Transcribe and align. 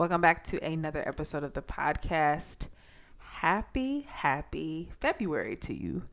Welcome 0.00 0.22
back 0.22 0.44
to 0.44 0.64
another 0.64 1.06
episode 1.06 1.44
of 1.44 1.52
the 1.52 1.60
podcast. 1.60 2.68
Happy, 3.18 4.06
happy 4.08 4.88
February 4.98 5.56
to 5.56 5.74
you. 5.74 6.04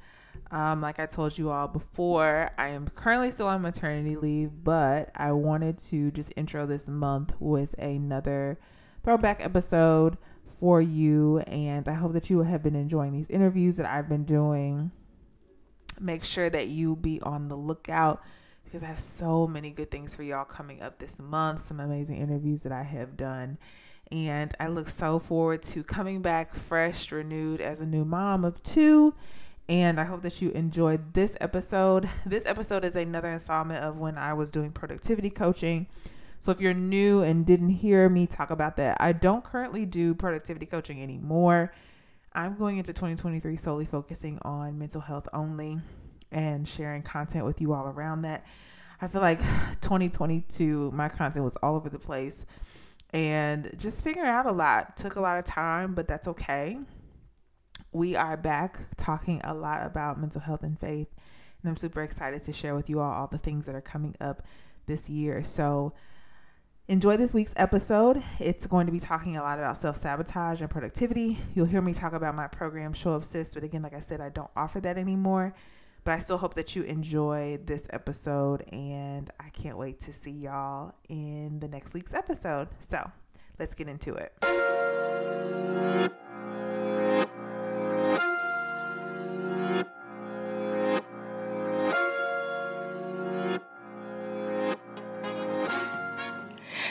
Um, 0.52 0.82
like 0.82 1.00
I 1.00 1.06
told 1.06 1.38
you 1.38 1.52
all 1.52 1.70
before, 1.70 2.52
I 2.58 2.68
am 2.68 2.90
currently 2.90 3.32
still 3.32 3.48
on 3.48 3.62
maternity 3.62 4.18
leave, 4.18 4.52
but 4.62 5.10
I 5.16 5.32
wanted 5.32 5.78
to 5.78 6.12
just 6.12 6.34
intro 6.36 6.66
this 6.66 6.90
month 6.90 7.34
with 7.40 7.76
another 7.80 8.60
throwback 9.06 9.40
episode 9.40 10.18
for 10.60 10.82
you. 10.82 11.38
And 11.48 11.88
I 11.88 11.94
hope 11.94 12.12
that 12.12 12.30
you 12.30 12.42
have 12.42 12.62
been 12.62 12.76
enjoying 12.76 13.14
these 13.14 13.30
interviews 13.30 13.78
that 13.78 13.90
I've 13.90 14.10
been 14.10 14.26
doing. 14.26 14.92
Make 15.98 16.26
sure 16.26 16.50
that 16.50 16.68
you 16.68 16.98
be 16.98 17.22
on 17.22 17.48
the 17.48 17.56
lookout 17.56 18.22
because 18.68 18.84
I 18.84 18.88
have 18.88 19.00
so 19.00 19.48
many 19.48 19.72
good 19.72 19.90
things 19.90 20.14
for 20.14 20.24
y'all 20.24 20.44
coming 20.44 20.82
up 20.82 21.00
this 21.00 21.20
month, 21.20 21.62
some 21.62 21.80
amazing 21.80 22.18
interviews 22.18 22.64
that 22.64 22.74
I 22.74 22.84
have 22.84 23.16
done. 23.16 23.58
And 24.12 24.54
I 24.60 24.68
look 24.68 24.88
so 24.88 25.20
forward 25.20 25.64
to 25.64 25.84
coming 25.84 26.22
back 26.22 26.54
fresh, 26.54 27.12
renewed 27.12 27.60
as 27.60 27.82
a 27.82 27.88
new 27.88 28.06
mom 28.06 28.46
of 28.46 28.62
two. 28.64 29.14
And 29.70 30.00
I 30.00 30.06
hope 30.06 30.22
that 30.22 30.42
you 30.42 30.52
enjoyed 30.52 31.14
this 31.14 31.36
episode. 31.42 32.10
This 32.26 32.46
episode 32.46 32.86
is 32.86 32.96
another 32.96 33.30
installment 33.30 33.84
of 33.84 33.98
when 33.98 34.18
I 34.18 34.34
was 34.34 34.50
doing 34.50 34.72
productivity 34.72 35.30
coaching. 35.30 35.88
So 36.40 36.52
if 36.52 36.62
you're 36.62 36.74
new 36.74 37.22
and 37.22 37.46
didn't 37.46 37.70
hear 37.70 38.08
me 38.08 38.28
talk 38.28 38.50
about 38.50 38.78
that, 38.78 38.98
I 39.02 39.12
don't 39.12 39.44
currently 39.44 39.86
do 39.86 40.14
productivity 40.16 40.68
coaching 40.68 41.02
anymore. 41.02 41.74
I'm 42.32 42.56
going 42.56 42.78
into 42.78 42.94
2023 42.94 43.58
solely 43.58 43.86
focusing 43.86 44.40
on 44.44 44.78
mental 44.78 45.02
health 45.02 45.28
only 45.34 45.80
and 46.32 46.68
sharing 46.68 47.02
content 47.02 47.46
with 47.46 47.60
you 47.60 47.74
all 47.74 47.88
around 47.88 48.22
that. 48.22 48.46
I 49.02 49.08
feel 49.08 49.22
like 49.22 49.40
2022, 49.82 50.92
my 50.92 51.10
content 51.10 51.44
was 51.44 51.56
all 51.58 51.76
over 51.76 51.90
the 51.90 52.00
place 52.00 52.46
and 53.12 53.72
just 53.78 54.04
figuring 54.04 54.30
out 54.30 54.46
a 54.46 54.52
lot. 54.52 54.98
Took 54.98 55.16
a 55.16 55.22
lot 55.22 55.38
of 55.38 55.46
time, 55.46 55.94
but 55.94 56.08
that's 56.08 56.28
okay. 56.28 56.80
We 57.92 58.16
are 58.16 58.38
back 58.38 58.78
talking 58.98 59.42
a 59.44 59.54
lot 59.54 59.86
about 59.86 60.20
mental 60.20 60.42
health 60.42 60.64
and 60.64 60.80
faith, 60.80 61.08
and 61.62 61.70
I'm 61.70 61.78
super 61.78 62.04
excited 62.04 62.44
to 62.44 62.54
share 62.54 62.76
with 62.76 62.90
you 62.90 63.00
all 63.00 63.12
all 63.12 63.28
the 63.28 63.38
things 63.38 63.66
that 63.66 63.76
are 63.76 63.82
coming 63.82 64.16
up 64.20 64.44
this 64.86 65.10
year. 65.10 65.44
So, 65.44 65.94
enjoy 66.88 67.18
this 67.18 67.34
week's 67.34 67.54
episode. 67.58 68.22
It's 68.40 68.68
going 68.68 68.86
to 68.86 68.92
be 68.92 69.00
talking 69.00 69.38
a 69.38 69.42
lot 69.42 69.58
about 69.58 69.78
self 69.78 69.96
sabotage 69.96 70.62
and 70.62 70.70
productivity. 70.70 71.38
You'll 71.54 71.66
hear 71.66 71.82
me 71.82 71.94
talk 71.94 72.14
about 72.14 72.36
my 72.36 72.48
program, 72.48 72.94
Show 72.94 73.14
Up 73.14 73.24
Sis, 73.24 73.54
but 73.54 73.64
again, 73.64 73.82
like 73.82 73.94
I 73.96 74.02
said, 74.02 74.22
I 74.22 74.30
don't 74.30 74.52
offer 74.56 74.80
that 74.82 74.98
anymore. 74.98 75.56
But 76.08 76.14
I 76.14 76.20
still 76.20 76.38
hope 76.38 76.54
that 76.54 76.74
you 76.74 76.84
enjoy 76.84 77.60
this 77.66 77.86
episode, 77.92 78.64
and 78.72 79.30
I 79.42 79.50
can't 79.50 79.78
wait 79.78 80.00
to 80.00 80.14
see 80.14 80.32
y'all 80.32 80.96
in 81.10 81.60
the 81.60 81.68
next 81.68 81.94
week's 81.94 82.14
episode. 82.14 82.70
So 82.80 83.12
let's 83.60 83.74
get 83.74 83.90
into 83.90 84.14
it. 84.14 84.32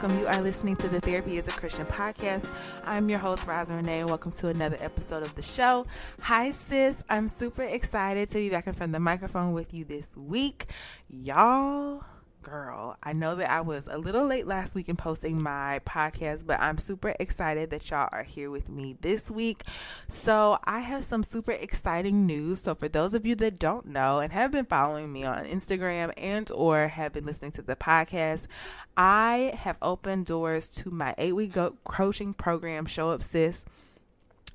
Welcome. 0.00 0.20
You 0.20 0.28
are 0.28 0.40
listening 0.40 0.76
to 0.76 0.86
the 0.86 1.00
Therapy 1.00 1.38
is 1.38 1.48
a 1.48 1.50
Christian 1.50 1.84
podcast. 1.84 2.48
I'm 2.84 3.08
your 3.08 3.18
host, 3.18 3.48
Rosin 3.48 3.74
Renee, 3.74 4.04
welcome 4.04 4.30
to 4.30 4.46
another 4.46 4.76
episode 4.78 5.24
of 5.24 5.34
the 5.34 5.42
show. 5.42 5.88
Hi, 6.20 6.52
sis. 6.52 7.02
I'm 7.10 7.26
super 7.26 7.64
excited 7.64 8.28
to 8.28 8.34
be 8.34 8.48
back 8.48 8.68
in 8.68 8.74
front 8.74 8.90
of 8.90 8.92
the 8.92 9.00
microphone 9.00 9.50
with 9.50 9.74
you 9.74 9.84
this 9.84 10.16
week. 10.16 10.66
Y'all 11.08 12.04
girl. 12.42 12.96
I 13.02 13.12
know 13.12 13.36
that 13.36 13.50
I 13.50 13.60
was 13.60 13.86
a 13.86 13.98
little 13.98 14.26
late 14.26 14.46
last 14.46 14.74
week 14.74 14.88
in 14.88 14.96
posting 14.96 15.40
my 15.40 15.80
podcast, 15.84 16.46
but 16.46 16.60
I'm 16.60 16.78
super 16.78 17.14
excited 17.20 17.70
that 17.70 17.90
y'all 17.90 18.08
are 18.12 18.22
here 18.22 18.50
with 18.50 18.68
me 18.68 18.96
this 19.00 19.30
week. 19.30 19.62
So, 20.08 20.58
I 20.64 20.80
have 20.80 21.04
some 21.04 21.22
super 21.22 21.52
exciting 21.52 22.26
news. 22.26 22.60
So, 22.60 22.74
for 22.74 22.88
those 22.88 23.14
of 23.14 23.26
you 23.26 23.34
that 23.36 23.58
don't 23.58 23.86
know 23.86 24.20
and 24.20 24.32
have 24.32 24.52
been 24.52 24.66
following 24.66 25.12
me 25.12 25.24
on 25.24 25.44
Instagram 25.44 26.12
and 26.16 26.50
or 26.50 26.88
have 26.88 27.12
been 27.12 27.26
listening 27.26 27.52
to 27.52 27.62
the 27.62 27.76
podcast, 27.76 28.46
I 28.96 29.54
have 29.58 29.76
opened 29.82 30.26
doors 30.26 30.68
to 30.76 30.90
my 30.90 31.14
8-week 31.18 31.54
coaching 31.84 32.34
program, 32.34 32.86
Show 32.86 33.10
Up 33.10 33.22
Sis 33.22 33.64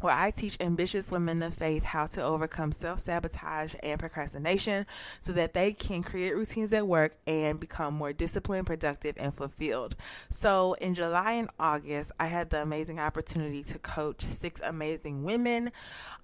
where 0.04 0.16
I 0.16 0.32
teach 0.32 0.58
ambitious 0.60 1.12
women 1.12 1.42
of 1.42 1.54
faith 1.54 1.84
how 1.84 2.06
to 2.08 2.24
overcome 2.24 2.72
self 2.72 3.00
sabotage 3.00 3.74
and 3.82 4.00
procrastination 4.00 4.86
so 5.22 5.32
that 5.34 5.54
they 5.54 5.74
can 5.74 6.04
create 6.04 6.36
routines 6.36 6.74
at 6.74 6.88
work 6.88 7.16
and 7.26 7.60
become 7.60 7.94
more 7.94 8.12
disciplined, 8.12 8.68
productive, 8.68 9.16
and 9.18 9.34
fulfilled. 9.34 9.96
So, 10.30 10.74
in 10.74 10.94
July 10.94 11.34
and 11.34 11.50
August, 11.60 12.12
I 12.20 12.28
had 12.28 12.50
the 12.50 12.62
amazing 12.62 13.00
opportunity 13.00 13.64
to 13.64 13.80
coach 13.80 14.22
six 14.22 14.62
amazing 14.62 15.24
women. 15.24 15.72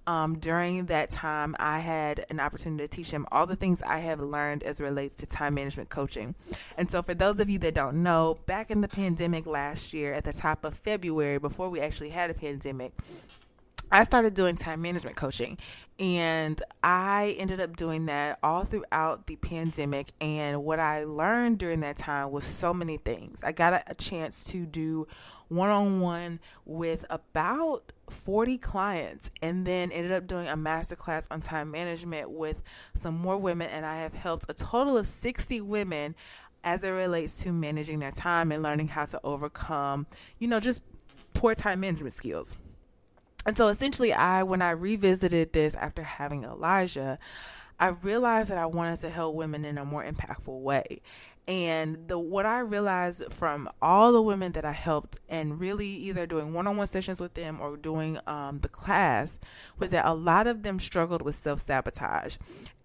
Um, 0.06 0.38
during 0.38 0.86
that 0.86 1.10
time, 1.10 1.54
I 1.58 1.78
had 1.78 2.24
an 2.30 2.40
opportunity 2.40 2.84
to 2.84 2.88
teach 2.88 3.10
them 3.10 3.26
all 3.30 3.46
the 3.46 3.56
things 3.56 3.82
I 3.82 3.98
have 3.98 4.20
learned 4.20 4.62
as 4.62 4.80
relates 4.80 5.16
to 5.16 5.26
time 5.26 5.54
management 5.54 5.88
coaching. 5.88 6.34
And 6.76 6.90
so, 6.90 7.02
for 7.02 7.14
those 7.14 7.40
of 7.40 7.48
you 7.48 7.58
that 7.60 7.74
don't 7.74 8.02
know, 8.02 8.38
back 8.46 8.70
in 8.70 8.80
the 8.80 8.88
pandemic 8.88 9.46
last 9.46 9.94
year, 9.94 10.12
at 10.12 10.24
the 10.24 10.32
top 10.32 10.64
of 10.64 10.74
February, 10.74 11.38
before 11.38 11.70
we 11.70 11.80
actually 11.80 12.10
had 12.10 12.30
a 12.30 12.34
pandemic, 12.34 12.92
I 13.92 14.04
started 14.04 14.34
doing 14.34 14.54
time 14.54 14.82
management 14.82 15.16
coaching 15.16 15.58
and 15.98 16.62
I 16.80 17.34
ended 17.38 17.60
up 17.60 17.74
doing 17.74 18.06
that 18.06 18.38
all 18.40 18.64
throughout 18.64 19.26
the 19.26 19.34
pandemic. 19.34 20.12
And 20.20 20.62
what 20.62 20.78
I 20.78 21.02
learned 21.02 21.58
during 21.58 21.80
that 21.80 21.96
time 21.96 22.30
was 22.30 22.44
so 22.44 22.72
many 22.72 22.98
things. 22.98 23.42
I 23.42 23.50
got 23.50 23.82
a, 23.86 23.94
chance 23.94 24.44
to 24.44 24.64
do 24.64 25.06
one 25.48 25.70
on 25.70 26.00
one 26.00 26.38
with 26.64 27.04
about 27.10 27.92
40 28.08 28.58
clients 28.58 29.32
and 29.42 29.66
then 29.66 29.90
ended 29.90 30.12
up 30.12 30.28
doing 30.28 30.46
a 30.46 30.56
masterclass 30.56 31.26
on 31.30 31.40
time 31.40 31.72
management 31.72 32.30
with 32.30 32.62
some 32.94 33.18
more 33.18 33.36
women. 33.38 33.68
And 33.70 33.84
I 33.84 33.96
have 34.02 34.14
helped 34.14 34.46
a 34.48 34.54
total 34.54 34.96
of 34.96 35.06
60 35.06 35.60
women 35.62 36.14
as 36.62 36.84
it 36.84 36.90
relates 36.90 37.42
to 37.42 37.52
managing 37.52 37.98
their 37.98 38.12
time 38.12 38.52
and 38.52 38.62
learning 38.62 38.88
how 38.88 39.06
to 39.06 39.20
overcome, 39.24 40.06
you 40.38 40.46
know, 40.46 40.60
just 40.60 40.80
poor 41.34 41.56
time 41.56 41.80
management 41.80 42.12
skills. 42.12 42.54
And 43.46 43.56
so 43.56 43.68
essentially, 43.68 44.12
I, 44.12 44.42
when 44.42 44.62
I 44.62 44.70
revisited 44.70 45.52
this 45.52 45.74
after 45.74 46.02
having 46.02 46.44
Elijah, 46.44 47.18
I 47.78 47.88
realized 47.88 48.50
that 48.50 48.58
I 48.58 48.66
wanted 48.66 49.00
to 49.00 49.08
help 49.08 49.34
women 49.34 49.64
in 49.64 49.78
a 49.78 49.84
more 49.86 50.04
impactful 50.04 50.60
way. 50.60 51.00
And 51.48 52.06
the 52.06 52.18
what 52.18 52.44
I 52.46 52.60
realized 52.60 53.32
from 53.32 53.68
all 53.80 54.12
the 54.12 54.20
women 54.20 54.52
that 54.52 54.66
I 54.66 54.72
helped, 54.72 55.18
and 55.28 55.58
really 55.58 55.88
either 55.88 56.26
doing 56.26 56.52
one-on-one 56.52 56.86
sessions 56.86 57.18
with 57.18 57.34
them 57.34 57.58
or 57.60 57.76
doing 57.78 58.18
um, 58.26 58.60
the 58.60 58.68
class, 58.68 59.40
was 59.78 59.90
that 59.90 60.04
a 60.04 60.12
lot 60.12 60.46
of 60.46 60.62
them 60.62 60.78
struggled 60.78 61.22
with 61.22 61.34
self-sabotage. 61.34 62.36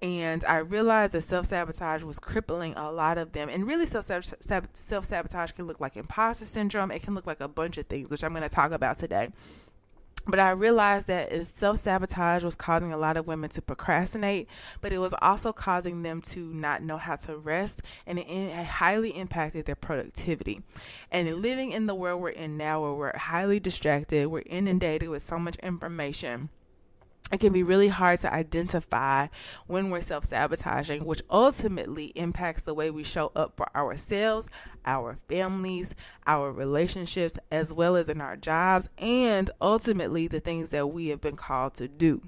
And 0.02 0.44
I 0.46 0.60
realized 0.60 1.14
that 1.14 1.24
self-sabotage 1.24 2.04
was 2.04 2.18
crippling 2.18 2.74
a 2.76 2.90
lot 2.92 3.18
of 3.18 3.34
them. 3.34 3.50
And 3.50 3.68
really, 3.68 3.86
self-sabotage 3.86 5.52
can 5.52 5.68
look 5.68 5.82
like 5.82 5.98
imposter 5.98 6.46
syndrome. 6.46 6.90
It 6.90 7.04
can 7.04 7.14
look 7.14 7.28
like 7.28 7.42
a 7.42 7.50
bunch 7.50 7.78
of 7.78 7.86
things, 7.88 8.10
which 8.10 8.24
I'm 8.24 8.32
going 8.32 8.44
to 8.44 8.50
talk 8.50 8.72
about 8.72 8.98
today. 8.98 9.30
But 10.28 10.40
I 10.40 10.52
realized 10.52 11.08
that 11.08 11.46
self 11.46 11.78
sabotage 11.78 12.44
was 12.44 12.56
causing 12.56 12.92
a 12.92 12.98
lot 12.98 13.18
of 13.18 13.28
women 13.28 13.50
to 13.52 13.62
procrastinate, 13.62 14.50
but 14.82 14.92
it 14.92 14.98
was 14.98 15.14
also 15.22 15.54
causing 15.54 16.02
them 16.02 16.22
to 16.24 16.40
not 16.52 16.82
know 16.82 16.98
how 16.98 17.16
to 17.18 17.38
rest, 17.38 17.84
and 18.08 18.18
it 18.18 18.66
highly 18.66 19.12
impacted 19.12 19.66
their 19.66 19.76
productivity. 19.76 20.62
And 21.12 21.42
living 21.42 21.72
in 21.72 21.86
the 21.86 21.96
world 21.96 22.22
we're 22.22 22.30
in 22.30 22.58
now, 22.58 22.82
where 22.82 22.94
we're 22.94 23.18
highly 23.18 23.60
distracted, 23.60 24.28
we're 24.28 24.44
inundated 24.46 25.10
with 25.10 25.22
so 25.22 25.38
much 25.38 25.58
information 25.58 26.50
it 27.32 27.40
can 27.40 27.52
be 27.52 27.64
really 27.64 27.88
hard 27.88 28.20
to 28.20 28.32
identify 28.32 29.28
when 29.66 29.90
we're 29.90 30.02
self 30.02 30.26
sabotaging, 30.26 31.06
which 31.06 31.24
ultimately 31.30 32.06
impacts 32.16 32.62
the 32.62 32.74
way 32.74 32.92
we 32.92 33.04
show 33.04 33.32
up 33.36 33.58
for 33.58 33.68
ourselves, 33.76 34.48
our 34.86 35.18
families, 35.28 35.96
our 36.28 36.52
relationships, 36.52 37.40
as 37.52 37.74
well 37.74 37.96
as 37.96 38.10
in 38.10 38.22
our 38.22 38.38
jobs, 38.38 38.90
and 39.00 39.50
ultimately 39.60 40.28
the 40.28 40.40
things 40.40 40.70
that 40.70 40.88
we 40.88 41.08
have 41.08 41.22
been 41.22 41.36
called 41.36 41.74
to 41.76 41.88
do. 41.88 42.22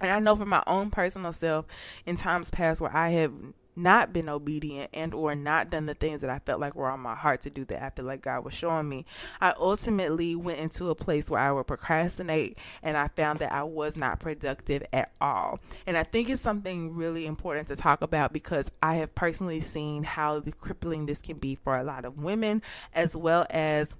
And 0.00 0.10
I 0.10 0.20
know 0.20 0.36
for 0.36 0.46
my 0.46 0.62
own 0.66 0.90
personal 0.90 1.32
self, 1.32 1.66
in 2.06 2.16
times 2.16 2.50
past 2.50 2.80
where 2.80 2.94
I 2.94 3.10
have 3.10 3.32
not 3.76 4.12
been 4.12 4.28
obedient 4.28 4.90
and 4.92 5.14
or 5.14 5.34
not 5.34 5.70
done 5.70 5.86
the 5.86 5.94
things 5.94 6.20
that 6.20 6.30
I 6.30 6.38
felt 6.40 6.60
like 6.60 6.74
were 6.74 6.90
on 6.90 7.00
my 7.00 7.14
heart 7.14 7.42
to 7.42 7.50
do 7.50 7.64
that 7.66 7.82
I 7.82 7.90
feel 7.90 8.04
like 8.04 8.22
God 8.22 8.44
was 8.44 8.54
showing 8.54 8.88
me, 8.88 9.04
I 9.40 9.54
ultimately 9.58 10.36
went 10.36 10.60
into 10.60 10.90
a 10.90 10.94
place 10.94 11.30
where 11.30 11.40
I 11.40 11.52
would 11.52 11.66
procrastinate 11.66 12.58
and 12.82 12.96
I 12.96 13.08
found 13.08 13.40
that 13.40 13.52
I 13.52 13.62
was 13.62 13.96
not 13.96 14.20
productive 14.20 14.82
at 14.92 15.12
all. 15.20 15.60
And 15.86 15.96
I 15.98 16.02
think 16.02 16.28
it's 16.28 16.40
something 16.40 16.94
really 16.94 17.26
important 17.26 17.68
to 17.68 17.76
talk 17.76 18.02
about 18.02 18.32
because 18.32 18.70
I 18.82 18.94
have 18.96 19.14
personally 19.14 19.60
seen 19.60 20.04
how 20.04 20.42
crippling 20.60 21.06
this 21.06 21.20
can 21.20 21.38
be 21.38 21.56
for 21.56 21.76
a 21.76 21.82
lot 21.82 22.04
of 22.04 22.18
women 22.18 22.62
as 22.94 23.16
well 23.16 23.46
as 23.50 23.96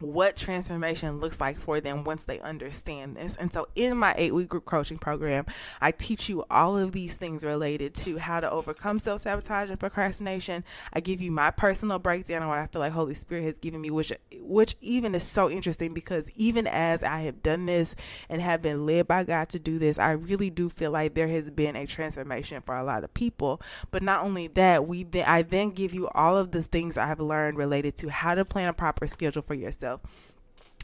what 0.00 0.36
transformation 0.36 1.18
looks 1.20 1.40
like 1.40 1.58
for 1.58 1.80
them 1.80 2.04
once 2.04 2.24
they 2.24 2.38
understand 2.40 3.16
this. 3.16 3.36
And 3.36 3.52
so, 3.52 3.66
in 3.74 3.96
my 3.96 4.14
eight 4.16 4.34
week 4.34 4.48
group 4.48 4.64
coaching 4.64 4.98
program, 4.98 5.46
I 5.80 5.90
teach 5.90 6.28
you 6.28 6.44
all 6.50 6.78
of 6.78 6.92
these 6.92 7.16
things 7.16 7.44
related 7.44 7.94
to 7.96 8.18
how 8.18 8.40
to 8.40 8.50
overcome 8.50 8.98
self 8.98 9.22
sabotage 9.22 9.70
and 9.70 9.80
procrastination. 9.80 10.64
I 10.92 11.00
give 11.00 11.20
you 11.20 11.32
my 11.32 11.50
personal 11.50 11.98
breakdown 11.98 12.42
on 12.42 12.48
what 12.48 12.58
I 12.58 12.66
feel 12.66 12.80
like 12.80 12.92
Holy 12.92 13.14
Spirit 13.14 13.44
has 13.44 13.58
given 13.58 13.80
me, 13.80 13.90
which 13.90 14.12
which 14.40 14.76
even 14.80 15.14
is 15.14 15.24
so 15.24 15.50
interesting 15.50 15.94
because 15.94 16.30
even 16.36 16.66
as 16.66 17.02
I 17.02 17.20
have 17.22 17.42
done 17.42 17.66
this 17.66 17.96
and 18.28 18.40
have 18.40 18.62
been 18.62 18.86
led 18.86 19.08
by 19.08 19.24
God 19.24 19.48
to 19.50 19.58
do 19.58 19.78
this, 19.78 19.98
I 19.98 20.12
really 20.12 20.50
do 20.50 20.68
feel 20.68 20.90
like 20.92 21.14
there 21.14 21.28
has 21.28 21.50
been 21.50 21.76
a 21.76 21.86
transformation 21.86 22.62
for 22.62 22.76
a 22.76 22.84
lot 22.84 23.04
of 23.04 23.12
people. 23.14 23.60
But 23.90 24.02
not 24.02 24.24
only 24.24 24.46
that, 24.48 24.86
we 24.86 25.02
then 25.02 25.24
I 25.26 25.42
then 25.42 25.70
give 25.70 25.92
you 25.92 26.08
all 26.14 26.36
of 26.36 26.52
the 26.52 26.62
things 26.62 26.96
I 26.96 27.06
have 27.06 27.20
learned 27.20 27.58
related 27.58 27.96
to 27.98 28.10
how 28.10 28.34
to 28.34 28.44
plan 28.44 28.68
a 28.68 28.72
proper 28.72 29.06
schedule 29.06 29.42
for 29.42 29.54
yourself 29.54 29.87
yourself 29.88 30.00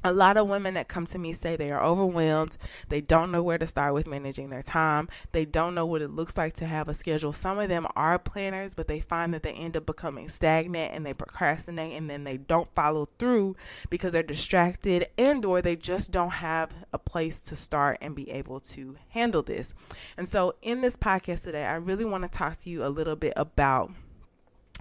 a 0.07 0.13
lot 0.13 0.37
of 0.37 0.47
women 0.47 0.75
that 0.75 0.87
come 0.87 1.07
to 1.07 1.19
me 1.19 1.33
say 1.33 1.57
they 1.57 1.73
are 1.73 1.83
overwhelmed. 1.83 2.59
They 2.91 3.01
don't 3.01 3.33
know 3.33 3.43
where 3.43 3.57
to 3.57 3.67
start 3.67 3.95
with 3.95 4.07
managing 4.07 4.51
their 4.51 4.61
time. 4.61 5.09
They 5.33 5.47
don't 5.47 5.75
know 5.75 5.87
what 5.87 6.03
it 6.03 6.11
looks 6.11 6.37
like 6.37 6.53
to 6.57 6.67
have 6.67 6.91
a 6.91 6.95
schedule. 6.95 7.33
Some 7.33 7.59
of 7.59 7.71
them 7.71 7.87
are 7.97 8.19
planners, 8.19 8.75
but 8.75 8.87
they 8.87 9.01
find 9.01 9.33
that 9.33 9.43
they 9.43 9.53
end 9.53 9.79
up 9.79 9.87
becoming 9.87 10.29
stagnant 10.29 10.93
and 10.93 11.07
they 11.07 11.15
procrastinate 11.15 11.97
and 11.97 12.11
then 12.11 12.25
they 12.25 12.37
don't 12.37 12.69
follow 12.75 13.09
through 13.19 13.57
because 13.89 14.13
they're 14.13 14.23
distracted 14.23 15.07
and 15.17 15.43
or 15.47 15.63
they 15.63 15.75
just 15.75 16.11
don't 16.11 16.33
have 16.33 16.75
a 16.93 16.99
place 16.99 17.41
to 17.41 17.57
start 17.57 17.97
and 18.03 18.15
be 18.15 18.31
able 18.31 18.61
to 18.61 18.97
handle 19.09 19.43
this. 19.43 19.73
And 20.19 20.29
so 20.29 20.55
in 20.61 20.83
this 20.83 20.97
podcast 20.97 21.45
today, 21.45 21.65
I 21.65 21.77
really 21.77 22.05
want 22.05 22.25
to 22.25 22.29
talk 22.29 22.59
to 22.59 22.69
you 22.69 22.85
a 22.85 22.89
little 22.89 23.17
bit 23.17 23.33
about 23.39 23.91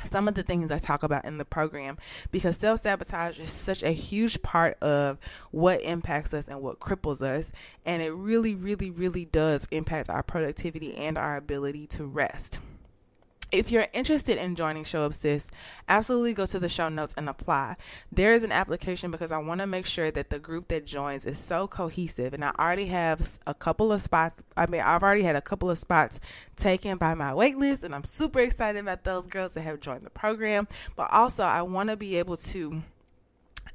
some 0.03 0.27
of 0.27 0.35
the 0.35 0.43
things 0.43 0.71
I 0.71 0.79
talk 0.79 1.03
about 1.03 1.25
in 1.25 1.37
the 1.37 1.45
program 1.45 1.97
because 2.31 2.57
self 2.57 2.81
sabotage 2.81 3.39
is 3.39 3.49
such 3.49 3.83
a 3.83 3.91
huge 3.91 4.41
part 4.41 4.77
of 4.81 5.17
what 5.51 5.81
impacts 5.81 6.33
us 6.33 6.47
and 6.47 6.61
what 6.61 6.79
cripples 6.79 7.21
us. 7.21 7.51
And 7.85 8.01
it 8.01 8.11
really, 8.11 8.55
really, 8.55 8.91
really 8.91 9.25
does 9.25 9.67
impact 9.71 10.09
our 10.09 10.23
productivity 10.23 10.95
and 10.95 11.17
our 11.17 11.37
ability 11.37 11.87
to 11.87 12.05
rest. 12.05 12.59
If 13.53 13.69
you're 13.69 13.85
interested 13.93 14.43
in 14.43 14.55
joining 14.55 14.83
Show 14.83 15.03
Up 15.03 15.13
Sis, 15.13 15.51
absolutely 15.87 16.33
go 16.33 16.47
to 16.47 16.57
the 16.57 16.67
show 16.67 16.89
notes 16.89 17.13
and 17.15 17.29
apply. 17.29 17.75
There 18.11 18.33
is 18.33 18.43
an 18.43 18.51
application 18.51 19.11
because 19.11 19.31
I 19.31 19.37
want 19.37 19.61
to 19.61 19.67
make 19.67 19.85
sure 19.85 20.09
that 20.09 20.31
the 20.31 20.39
group 20.39 20.69
that 20.69 20.87
joins 20.87 21.27
is 21.27 21.37
so 21.37 21.67
cohesive. 21.67 22.33
And 22.33 22.43
I 22.43 22.51
already 22.57 22.87
have 22.87 23.37
a 23.45 23.53
couple 23.53 23.93
of 23.93 24.01
spots. 24.01 24.41
I 24.57 24.65
mean, 24.65 24.81
I've 24.81 25.03
already 25.03 25.21
had 25.21 25.35
a 25.35 25.41
couple 25.41 25.69
of 25.69 25.77
spots 25.77 26.19
taken 26.55 26.97
by 26.97 27.13
my 27.13 27.31
waitlist, 27.31 27.83
and 27.83 27.93
I'm 27.93 28.05
super 28.05 28.39
excited 28.39 28.79
about 28.79 29.03
those 29.03 29.27
girls 29.27 29.53
that 29.53 29.61
have 29.61 29.79
joined 29.79 30.03
the 30.03 30.09
program. 30.09 30.67
But 30.95 31.11
also, 31.11 31.43
I 31.43 31.61
want 31.61 31.91
to 31.91 31.95
be 31.95 32.17
able 32.17 32.37
to 32.37 32.81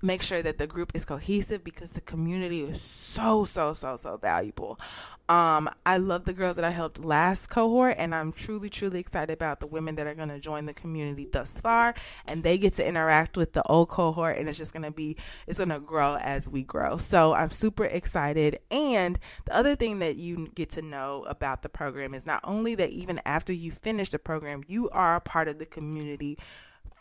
make 0.02 0.22
sure 0.22 0.42
that 0.42 0.58
the 0.58 0.66
group 0.66 0.92
is 0.94 1.04
cohesive 1.04 1.64
because 1.64 1.92
the 1.92 2.00
community 2.00 2.60
is 2.60 2.80
so 2.80 3.44
so 3.44 3.74
so 3.74 3.96
so 3.96 4.16
valuable. 4.16 4.78
Um 5.28 5.68
i 5.84 5.98
love 5.98 6.24
the 6.24 6.32
girls 6.32 6.56
that 6.56 6.64
i 6.64 6.70
helped 6.70 7.04
last 7.04 7.48
cohort 7.48 7.96
and 7.98 8.14
i'm 8.14 8.32
truly 8.32 8.70
truly 8.70 9.00
excited 9.00 9.32
about 9.32 9.60
the 9.60 9.66
women 9.66 9.96
that 9.96 10.06
are 10.06 10.14
going 10.14 10.28
to 10.28 10.38
join 10.40 10.64
the 10.66 10.72
community 10.72 11.28
thus 11.30 11.60
far 11.60 11.94
and 12.26 12.42
they 12.42 12.56
get 12.56 12.74
to 12.74 12.86
interact 12.86 13.36
with 13.36 13.52
the 13.52 13.62
old 13.64 13.88
cohort 13.88 14.36
and 14.36 14.48
it's 14.48 14.56
just 14.56 14.72
going 14.72 14.84
to 14.84 14.90
be 14.90 15.16
it's 15.46 15.58
going 15.58 15.68
to 15.68 15.80
grow 15.80 16.16
as 16.16 16.48
we 16.48 16.62
grow. 16.62 16.96
So 16.96 17.34
i'm 17.34 17.50
super 17.50 17.84
excited 17.84 18.58
and 18.70 19.18
the 19.44 19.56
other 19.56 19.76
thing 19.76 19.98
that 19.98 20.16
you 20.16 20.48
get 20.54 20.70
to 20.70 20.82
know 20.82 21.24
about 21.28 21.62
the 21.62 21.68
program 21.68 22.14
is 22.14 22.24
not 22.24 22.40
only 22.44 22.74
that 22.76 22.90
even 22.90 23.20
after 23.26 23.52
you 23.52 23.70
finish 23.70 24.10
the 24.10 24.18
program 24.18 24.62
you 24.66 24.88
are 24.90 25.16
a 25.16 25.20
part 25.20 25.48
of 25.48 25.58
the 25.58 25.66
community 25.66 26.38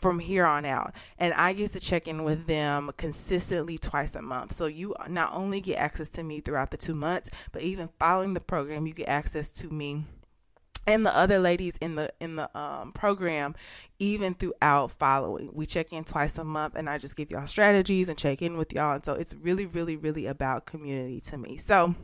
from 0.00 0.18
here 0.18 0.46
on 0.46 0.64
out. 0.64 0.94
And 1.18 1.34
I 1.34 1.52
get 1.52 1.72
to 1.72 1.80
check 1.80 2.08
in 2.08 2.24
with 2.24 2.46
them 2.46 2.90
consistently 2.96 3.78
twice 3.78 4.14
a 4.14 4.22
month. 4.22 4.52
So 4.52 4.66
you 4.66 4.94
not 5.08 5.32
only 5.32 5.60
get 5.60 5.78
access 5.78 6.08
to 6.10 6.22
me 6.22 6.40
throughout 6.40 6.70
the 6.70 6.76
two 6.76 6.94
months, 6.94 7.30
but 7.52 7.62
even 7.62 7.88
following 7.98 8.34
the 8.34 8.40
program, 8.40 8.86
you 8.86 8.94
get 8.94 9.08
access 9.08 9.50
to 9.52 9.68
me 9.68 10.04
and 10.88 11.04
the 11.04 11.14
other 11.14 11.38
ladies 11.38 11.76
in 11.78 11.94
the 11.96 12.10
in 12.18 12.36
the 12.36 12.58
um, 12.58 12.92
program 12.92 13.54
even 13.98 14.32
throughout 14.32 14.90
following 14.90 15.50
we 15.52 15.66
check 15.66 15.92
in 15.92 16.02
twice 16.02 16.38
a 16.38 16.44
month 16.44 16.74
and 16.76 16.88
i 16.88 16.96
just 16.96 17.14
give 17.14 17.30
y'all 17.30 17.46
strategies 17.46 18.08
and 18.08 18.16
check 18.16 18.40
in 18.40 18.56
with 18.56 18.72
y'all 18.72 18.94
and 18.94 19.04
so 19.04 19.12
it's 19.12 19.34
really 19.34 19.66
really 19.66 19.96
really 19.96 20.26
about 20.26 20.64
community 20.64 21.20
to 21.20 21.36
me 21.36 21.58
so 21.58 21.94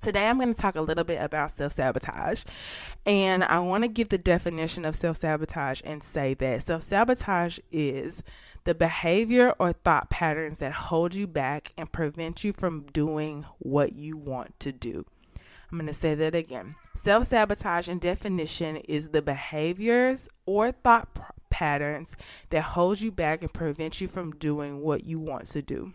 Today, 0.00 0.26
I'm 0.26 0.38
going 0.38 0.52
to 0.52 0.60
talk 0.60 0.74
a 0.74 0.80
little 0.80 1.04
bit 1.04 1.20
about 1.20 1.50
self 1.50 1.72
sabotage. 1.72 2.44
And 3.04 3.44
I 3.44 3.58
want 3.60 3.84
to 3.84 3.88
give 3.88 4.08
the 4.08 4.18
definition 4.18 4.84
of 4.84 4.96
self 4.96 5.18
sabotage 5.18 5.80
and 5.84 6.02
say 6.02 6.34
that 6.34 6.62
self 6.62 6.82
sabotage 6.82 7.58
is 7.70 8.22
the 8.64 8.74
behavior 8.74 9.54
or 9.58 9.72
thought 9.72 10.10
patterns 10.10 10.58
that 10.58 10.72
hold 10.72 11.14
you 11.14 11.26
back 11.26 11.72
and 11.78 11.90
prevent 11.90 12.44
you 12.44 12.52
from 12.52 12.82
doing 12.92 13.44
what 13.58 13.94
you 13.94 14.16
want 14.16 14.58
to 14.60 14.72
do. 14.72 15.04
I'm 15.70 15.78
going 15.78 15.88
to 15.88 15.94
say 15.94 16.14
that 16.14 16.34
again. 16.34 16.76
Self 16.94 17.24
sabotage, 17.24 17.88
in 17.88 17.98
definition, 17.98 18.76
is 18.76 19.08
the 19.08 19.22
behaviors 19.22 20.28
or 20.44 20.72
thought 20.72 21.08
patterns 21.50 22.16
that 22.50 22.62
hold 22.62 23.00
you 23.00 23.10
back 23.10 23.42
and 23.42 23.52
prevent 23.52 24.00
you 24.00 24.08
from 24.08 24.32
doing 24.32 24.80
what 24.80 25.04
you 25.04 25.18
want 25.18 25.46
to 25.48 25.62
do. 25.62 25.92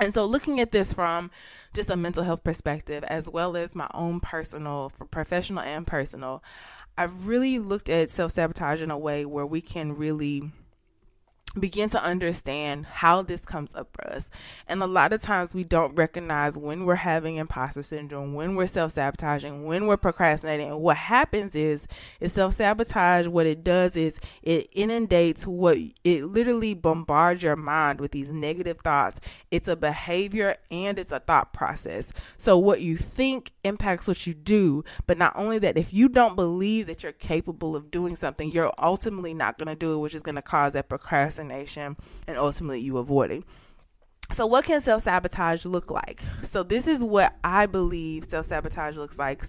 And 0.00 0.14
so, 0.14 0.24
looking 0.24 0.60
at 0.60 0.72
this 0.72 0.92
from 0.92 1.30
just 1.74 1.90
a 1.90 1.96
mental 1.96 2.24
health 2.24 2.42
perspective, 2.42 3.04
as 3.04 3.28
well 3.28 3.56
as 3.56 3.74
my 3.74 3.88
own 3.92 4.20
personal, 4.20 4.90
professional 5.10 5.62
and 5.62 5.86
personal, 5.86 6.42
I've 6.96 7.26
really 7.26 7.58
looked 7.58 7.90
at 7.90 8.10
self 8.10 8.32
sabotage 8.32 8.80
in 8.80 8.90
a 8.90 8.98
way 8.98 9.26
where 9.26 9.46
we 9.46 9.60
can 9.60 9.96
really 9.96 10.52
begin 11.58 11.88
to 11.90 12.02
understand 12.02 12.86
how 12.86 13.22
this 13.22 13.44
comes 13.44 13.74
up 13.74 13.88
for 13.92 14.06
us. 14.08 14.30
And 14.68 14.82
a 14.82 14.86
lot 14.86 15.12
of 15.12 15.20
times 15.20 15.52
we 15.52 15.64
don't 15.64 15.96
recognize 15.96 16.56
when 16.56 16.84
we're 16.84 16.94
having 16.94 17.36
imposter 17.36 17.82
syndrome, 17.82 18.34
when 18.34 18.54
we're 18.54 18.66
self-sabotaging, 18.66 19.64
when 19.64 19.86
we're 19.86 19.96
procrastinating. 19.96 20.68
And 20.68 20.80
what 20.80 20.96
happens 20.96 21.56
is 21.56 21.88
is 22.20 22.32
self-sabotage 22.32 23.26
what 23.26 23.46
it 23.46 23.64
does 23.64 23.96
is 23.96 24.20
it 24.42 24.68
inundates 24.72 25.46
what 25.46 25.76
it 26.04 26.24
literally 26.24 26.74
bombards 26.74 27.42
your 27.42 27.56
mind 27.56 28.00
with 28.00 28.12
these 28.12 28.32
negative 28.32 28.80
thoughts. 28.80 29.20
It's 29.50 29.68
a 29.68 29.76
behavior 29.76 30.54
and 30.70 30.98
it's 30.98 31.12
a 31.12 31.18
thought 31.18 31.52
process. 31.52 32.12
So 32.36 32.58
what 32.58 32.80
you 32.80 32.96
think 32.96 33.52
impacts 33.64 34.06
what 34.06 34.26
you 34.26 34.34
do, 34.34 34.84
but 35.06 35.18
not 35.18 35.32
only 35.34 35.58
that 35.58 35.76
if 35.76 35.92
you 35.92 36.08
don't 36.08 36.36
believe 36.36 36.86
that 36.86 37.02
you're 37.02 37.12
capable 37.12 37.74
of 37.74 37.90
doing 37.90 38.14
something, 38.14 38.52
you're 38.52 38.72
ultimately 38.78 39.34
not 39.34 39.58
going 39.58 39.68
to 39.68 39.74
do 39.74 39.94
it, 39.94 39.98
which 39.98 40.14
is 40.14 40.22
going 40.22 40.36
to 40.36 40.42
cause 40.42 40.74
that 40.74 40.88
procrastination 40.88 41.39
procrastination 41.40 41.96
and 42.26 42.36
ultimately 42.36 42.80
you 42.80 42.98
avoiding. 42.98 43.44
So, 44.32 44.46
what 44.46 44.64
can 44.64 44.80
self 44.80 45.02
sabotage 45.02 45.64
look 45.64 45.90
like? 45.90 46.22
So, 46.44 46.62
this 46.62 46.86
is 46.86 47.02
what 47.02 47.34
I 47.42 47.66
believe 47.66 48.24
self 48.24 48.46
sabotage 48.46 48.96
looks 48.96 49.18
like 49.18 49.42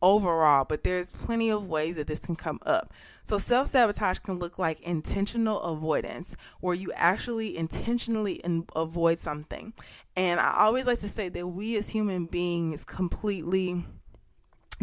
overall, 0.00 0.64
but 0.64 0.84
there's 0.84 1.10
plenty 1.10 1.50
of 1.50 1.68
ways 1.68 1.96
that 1.96 2.06
this 2.06 2.20
can 2.20 2.34
come 2.34 2.58
up. 2.64 2.94
So, 3.24 3.36
self 3.36 3.68
sabotage 3.68 4.20
can 4.20 4.38
look 4.38 4.58
like 4.58 4.80
intentional 4.80 5.60
avoidance, 5.60 6.34
where 6.60 6.74
you 6.74 6.92
actually 6.94 7.58
intentionally 7.58 8.34
in- 8.36 8.66
avoid 8.74 9.18
something. 9.18 9.74
And 10.16 10.40
I 10.40 10.64
always 10.64 10.86
like 10.86 11.00
to 11.00 11.08
say 11.08 11.28
that 11.28 11.46
we 11.46 11.76
as 11.76 11.90
human 11.90 12.24
beings 12.24 12.84
completely 12.84 13.84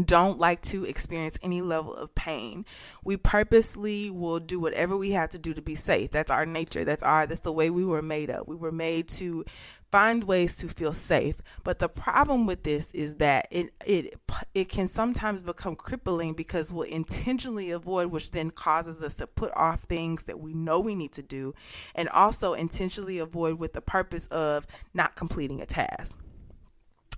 don't 0.05 0.39
like 0.39 0.61
to 0.63 0.85
experience 0.85 1.37
any 1.41 1.61
level 1.61 1.93
of 1.93 2.13
pain. 2.15 2.65
We 3.03 3.17
purposely 3.17 4.09
will 4.09 4.39
do 4.39 4.59
whatever 4.59 4.97
we 4.97 5.11
have 5.11 5.29
to 5.31 5.39
do 5.39 5.53
to 5.53 5.61
be 5.61 5.75
safe. 5.75 6.11
That's 6.11 6.31
our 6.31 6.45
nature. 6.45 6.83
That's 6.83 7.03
our 7.03 7.27
that's 7.27 7.41
the 7.41 7.51
way 7.51 7.69
we 7.69 7.85
were 7.85 8.01
made 8.01 8.29
up. 8.29 8.47
We 8.47 8.55
were 8.55 8.71
made 8.71 9.07
to 9.09 9.45
find 9.91 10.23
ways 10.23 10.57
to 10.57 10.67
feel 10.67 10.93
safe. 10.93 11.37
But 11.63 11.79
the 11.79 11.89
problem 11.89 12.45
with 12.45 12.63
this 12.63 12.91
is 12.91 13.15
that 13.15 13.47
it 13.51 13.73
it 13.85 14.15
it 14.53 14.69
can 14.69 14.87
sometimes 14.87 15.41
become 15.41 15.75
crippling 15.75 16.33
because 16.33 16.71
we'll 16.71 16.83
intentionally 16.83 17.71
avoid 17.71 18.11
which 18.11 18.31
then 18.31 18.51
causes 18.51 19.01
us 19.01 19.15
to 19.15 19.27
put 19.27 19.51
off 19.55 19.81
things 19.81 20.25
that 20.25 20.39
we 20.39 20.53
know 20.53 20.79
we 20.79 20.95
need 20.95 21.13
to 21.13 21.23
do 21.23 21.53
and 21.95 22.09
also 22.09 22.53
intentionally 22.53 23.19
avoid 23.19 23.59
with 23.59 23.73
the 23.73 23.81
purpose 23.81 24.27
of 24.27 24.65
not 24.93 25.15
completing 25.15 25.61
a 25.61 25.65
task. 25.65 26.17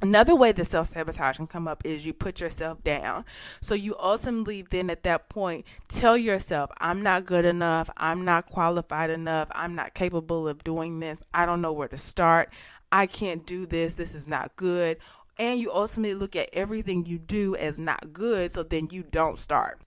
Another 0.02 0.36
way 0.36 0.52
that 0.52 0.66
self 0.66 0.88
sabotage 0.88 1.38
can 1.38 1.46
come 1.46 1.68
up 1.68 1.86
is 1.86 2.06
you 2.06 2.14
put 2.14 2.42
yourself 2.42 2.84
down. 2.84 3.24
So 3.62 3.76
you 3.76 3.96
ultimately 4.00 4.64
then 4.64 4.90
at 4.90 5.04
that 5.04 5.30
point 5.30 5.66
tell 5.90 6.18
yourself, 6.18 6.72
I'm 6.80 7.04
not 7.04 7.26
good 7.26 7.46
enough. 7.46 7.90
I'm 7.98 8.26
not 8.26 8.46
qualified 8.46 9.12
enough. 9.12 9.50
I'm 9.54 9.76
not 9.76 9.94
capable 9.94 10.48
of 10.48 10.64
doing 10.64 11.00
this. 11.00 11.22
I 11.34 11.46
don't 11.46 11.62
know 11.62 11.74
where 11.74 11.88
to 11.88 11.98
start. 11.98 12.52
I 12.92 13.06
can't 13.06 13.46
do 13.46 13.68
this. 13.68 13.94
This 13.94 14.16
is 14.16 14.28
not 14.28 14.56
good. 14.56 14.98
And 15.38 15.60
you 15.60 15.72
ultimately 15.72 16.16
look 16.16 16.36
at 16.36 16.50
everything 16.52 17.06
you 17.06 17.20
do 17.20 17.56
as 17.56 17.78
not 17.78 18.12
good. 18.12 18.52
So 18.52 18.64
then 18.64 18.88
you 18.92 19.04
don't 19.04 19.38
start. 19.38 19.80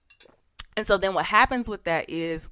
And 0.77 0.87
so 0.87 0.97
then 0.97 1.13
what 1.13 1.25
happens 1.25 1.67
with 1.69 1.83
that 1.83 2.09
is 2.09 2.49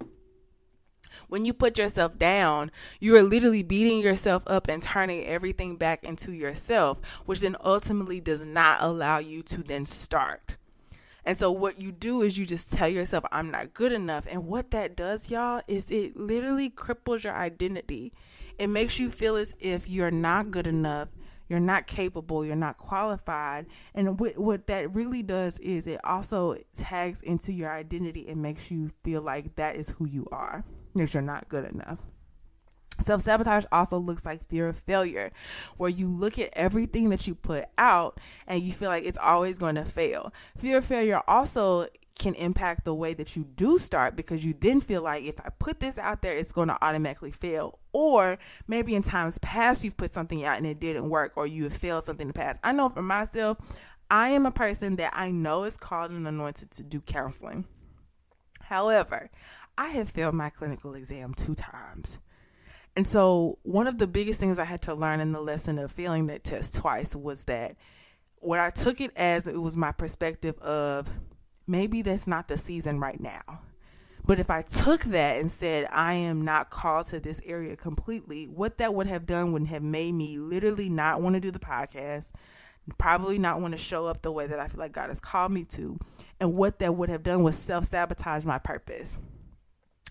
when 1.28 1.46
you 1.46 1.54
put 1.54 1.78
yourself 1.78 2.18
down, 2.18 2.72
you 3.00 3.16
are 3.16 3.24
literally 3.24 3.64
beating 3.64 4.00
yourself 4.00 4.44
up 4.48 4.68
and 4.68 4.82
turning 4.82 5.26
everything 5.26 5.78
back 5.78 6.04
into 6.04 6.32
yourself, 6.32 7.22
which 7.26 7.42
then 7.42 7.56
ultimately 7.64 8.20
does 8.20 8.46
not 8.46 8.82
allow 8.82 9.18
you 9.18 9.44
to 9.44 9.64
then 9.64 9.86
start. 9.86 10.58
And 11.26 11.38
so 11.38 11.52
what 11.52 11.80
you 11.80 11.92
do 11.92 12.22
is 12.22 12.38
you 12.38 12.46
just 12.46 12.74
tell 12.74 12.90
yourself 12.90 13.24
I'm 13.32 13.50
not 13.50 13.74
good 13.74 13.92
enough 13.92 14.28
and 14.30 14.46
what 14.46 14.72
that 14.72 14.96
does 14.96 15.32
y'all 15.32 15.62
is 15.68 15.90
it 15.90 16.18
literally 16.18 16.70
cripples 16.70 17.24
your 17.24 17.34
identity. 17.34 18.14
It 18.60 18.68
makes 18.68 19.00
you 19.00 19.10
feel 19.10 19.36
as 19.36 19.56
if 19.60 19.90
you're 19.90 20.12
not 20.12 20.52
good 20.52 20.68
enough, 20.68 21.10
you're 21.48 21.60
not 21.60 21.88
capable, 21.88 22.46
you're 22.46 22.56
not 22.56 22.78
qualified. 22.78 23.68
And 23.96 24.20
what, 24.20 24.38
what 24.38 24.68
that 24.68 24.94
really 24.94 25.24
does 25.24 25.60
is 25.60 25.88
it 25.88 26.00
also 26.04 26.58
tags 26.76 27.22
into 27.22 27.52
your 27.54 27.72
identity 27.72 28.28
and 28.28 28.42
makes 28.42 28.70
you 28.70 28.92
feel 29.04 29.22
like 29.22 29.56
that 29.56 29.76
is 29.76 29.90
who 29.90 30.06
you 30.06 30.28
are 30.32 30.64
that 30.96 31.14
you're 31.14 31.24
not 31.24 31.50
good 31.50 31.66
enough. 31.66 32.00
Self 33.00 33.22
sabotage 33.22 33.66
also 33.72 33.98
looks 33.98 34.26
like 34.26 34.48
fear 34.48 34.68
of 34.68 34.78
failure, 34.78 35.32
where 35.78 35.90
you 35.90 36.08
look 36.08 36.38
at 36.38 36.50
everything 36.54 37.10
that 37.10 37.28
you 37.28 37.36
put 37.36 37.66
out 37.78 38.20
and 38.48 38.62
you 38.62 38.72
feel 38.72 38.90
like 38.90 39.04
it's 39.04 39.18
always 39.18 39.58
going 39.58 39.76
to 39.76 39.86
fail. 39.86 40.32
Fear 40.58 40.78
of 40.78 40.86
failure 40.86 41.22
also 41.28 41.88
can 42.20 42.36
impact 42.36 42.86
the 42.86 42.94
way 42.94 43.14
that 43.14 43.36
you 43.36 43.44
do 43.44 43.78
start 43.80 44.16
because 44.16 44.46
you 44.46 44.54
then 44.54 44.80
feel 44.80 45.02
like 45.02 45.24
if 45.24 45.40
I 45.42 45.50
put 45.58 45.80
this 45.80 45.98
out 45.98 46.22
there, 46.22 46.38
it's 46.38 46.52
going 46.52 46.68
to 46.68 46.78
automatically 46.82 47.32
fail. 47.32 47.80
Or 47.92 48.38
maybe 48.68 48.96
in 48.96 49.02
times 49.02 49.40
past, 49.40 49.84
you've 49.84 49.98
put 49.98 50.12
something 50.12 50.46
out 50.46 50.58
and 50.58 50.68
it 50.68 50.80
didn't 50.80 51.10
work, 51.10 51.34
or 51.36 51.48
you 51.48 51.64
have 51.64 51.74
failed 51.74 52.04
something 52.04 52.26
in 52.26 52.28
the 52.28 52.34
past. 52.34 52.60
I 52.64 52.72
know 52.72 52.90
for 52.90 53.02
myself, 53.02 53.58
I 54.10 54.30
am 54.30 54.46
a 54.46 54.52
person 54.52 54.98
that 54.98 55.12
I 55.16 55.32
know 55.32 55.64
is 55.64 55.76
called 55.76 56.12
and 56.12 56.28
anointed 56.28 56.70
to 56.72 56.84
do 56.84 57.02
counseling. 57.02 57.66
However, 58.62 59.30
I 59.78 59.90
have 59.90 60.10
failed 60.10 60.36
my 60.36 60.50
clinical 60.50 60.94
exam 60.94 61.34
two 61.34 61.56
times. 61.56 62.20
And 62.96 63.08
so, 63.08 63.58
one 63.64 63.88
of 63.88 63.98
the 63.98 64.06
biggest 64.06 64.40
things 64.40 64.60
I 64.60 64.66
had 64.66 64.84
to 64.84 64.94
learn 64.94 65.20
in 65.20 65.32
the 65.32 65.42
lesson 65.42 65.80
of 65.80 65.92
failing 65.92 66.28
that 66.28 66.44
test 66.44 66.76
twice 66.76 67.16
was 67.16 67.46
that 67.46 67.76
what 68.40 68.60
I 68.60 68.70
took 68.70 69.02
it 69.02 69.12
as 69.16 69.48
it 69.48 69.60
was 69.60 69.76
my 69.76 69.92
perspective 69.92 70.60
of 70.60 71.10
maybe 71.66 72.04
that's 72.04 72.28
not 72.28 72.48
the 72.48 72.58
season 72.58 73.00
right 73.00 73.20
now. 73.20 73.62
But 74.26 74.40
if 74.40 74.50
I 74.50 74.62
took 74.62 75.02
that 75.06 75.40
and 75.40 75.52
said, 75.52 75.88
I 75.92 76.14
am 76.14 76.46
not 76.46 76.70
called 76.70 77.08
to 77.08 77.20
this 77.20 77.42
area 77.46 77.76
completely, 77.76 78.46
what 78.46 78.78
that 78.78 78.94
would 78.94 79.08
have 79.08 79.26
done 79.26 79.52
would 79.54 79.68
have 79.68 79.84
made 79.84 80.14
me 80.14 80.38
literally 80.38 80.88
not 80.88 81.20
want 81.20 81.36
to 81.36 81.42
do 81.42 81.52
the 81.52 81.60
podcast, 81.60 82.32
probably 82.98 83.40
not 83.40 83.60
want 83.60 83.74
to 83.74 83.78
show 83.78 84.06
up 84.06 84.22
the 84.22 84.32
way 84.32 84.46
that 84.48 84.60
I 84.60 84.68
feel 84.68 84.80
like 84.80 84.94
God 84.94 85.10
has 85.10 85.20
called 85.20 85.52
me 85.52 85.66
to. 85.72 85.98
And 86.40 86.54
what 86.54 86.80
that 86.80 86.96
would 86.96 87.10
have 87.10 87.24
done 87.24 87.44
was 87.44 87.58
self 87.58 87.86
sabotage 87.86 88.46
my 88.46 88.60
purpose 88.60 89.18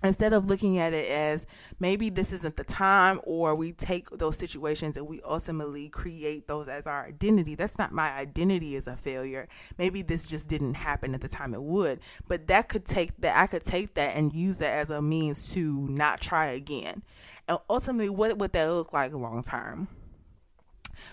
instead 0.03 0.33
of 0.33 0.47
looking 0.47 0.79
at 0.79 0.93
it 0.93 1.11
as 1.11 1.47
maybe 1.81 2.11
this 2.11 2.33
isn't 2.33 2.57
the 2.57 2.65
time 2.65 3.21
or 3.25 3.55
we 3.55 3.73
take 3.73 4.11
those 4.11 4.37
situations 4.37 4.97
and 4.97 5.07
we 5.07 5.21
ultimately 5.23 5.89
create 5.89 6.49
those 6.49 6.69
as 6.69 6.87
our 6.87 7.07
identity 7.07 7.55
that's 7.55 7.79
not 7.79 7.93
my 7.93 8.11
identity 8.13 8.77
as 8.77 8.87
a 8.87 8.97
failure. 8.97 9.49
Maybe 9.79 10.03
this 10.03 10.27
just 10.27 10.49
didn't 10.49 10.75
happen 10.75 11.15
at 11.15 11.21
the 11.21 11.29
time 11.29 11.55
it 11.55 11.63
would. 11.63 12.01
But 12.29 12.47
that 12.49 12.69
could 12.69 12.85
take 12.85 13.17
that 13.19 13.37
i 13.37 13.47
could 13.47 13.63
take 13.63 13.95
that 13.95 14.17
and 14.17 14.33
use 14.33 14.59
that 14.59 14.79
as 14.79 14.91
a 14.91 15.03
means 15.03 15.53
to 15.55 15.89
not 15.89 16.21
try 16.21 16.47
again. 16.47 17.03
And 17.49 17.59
ultimately 17.69 18.11
what 18.11 18.39
would 18.39 18.53
that 18.53 18.71
look 18.71 18.93
like 18.93 19.13
long 19.13 19.43
term 19.43 19.89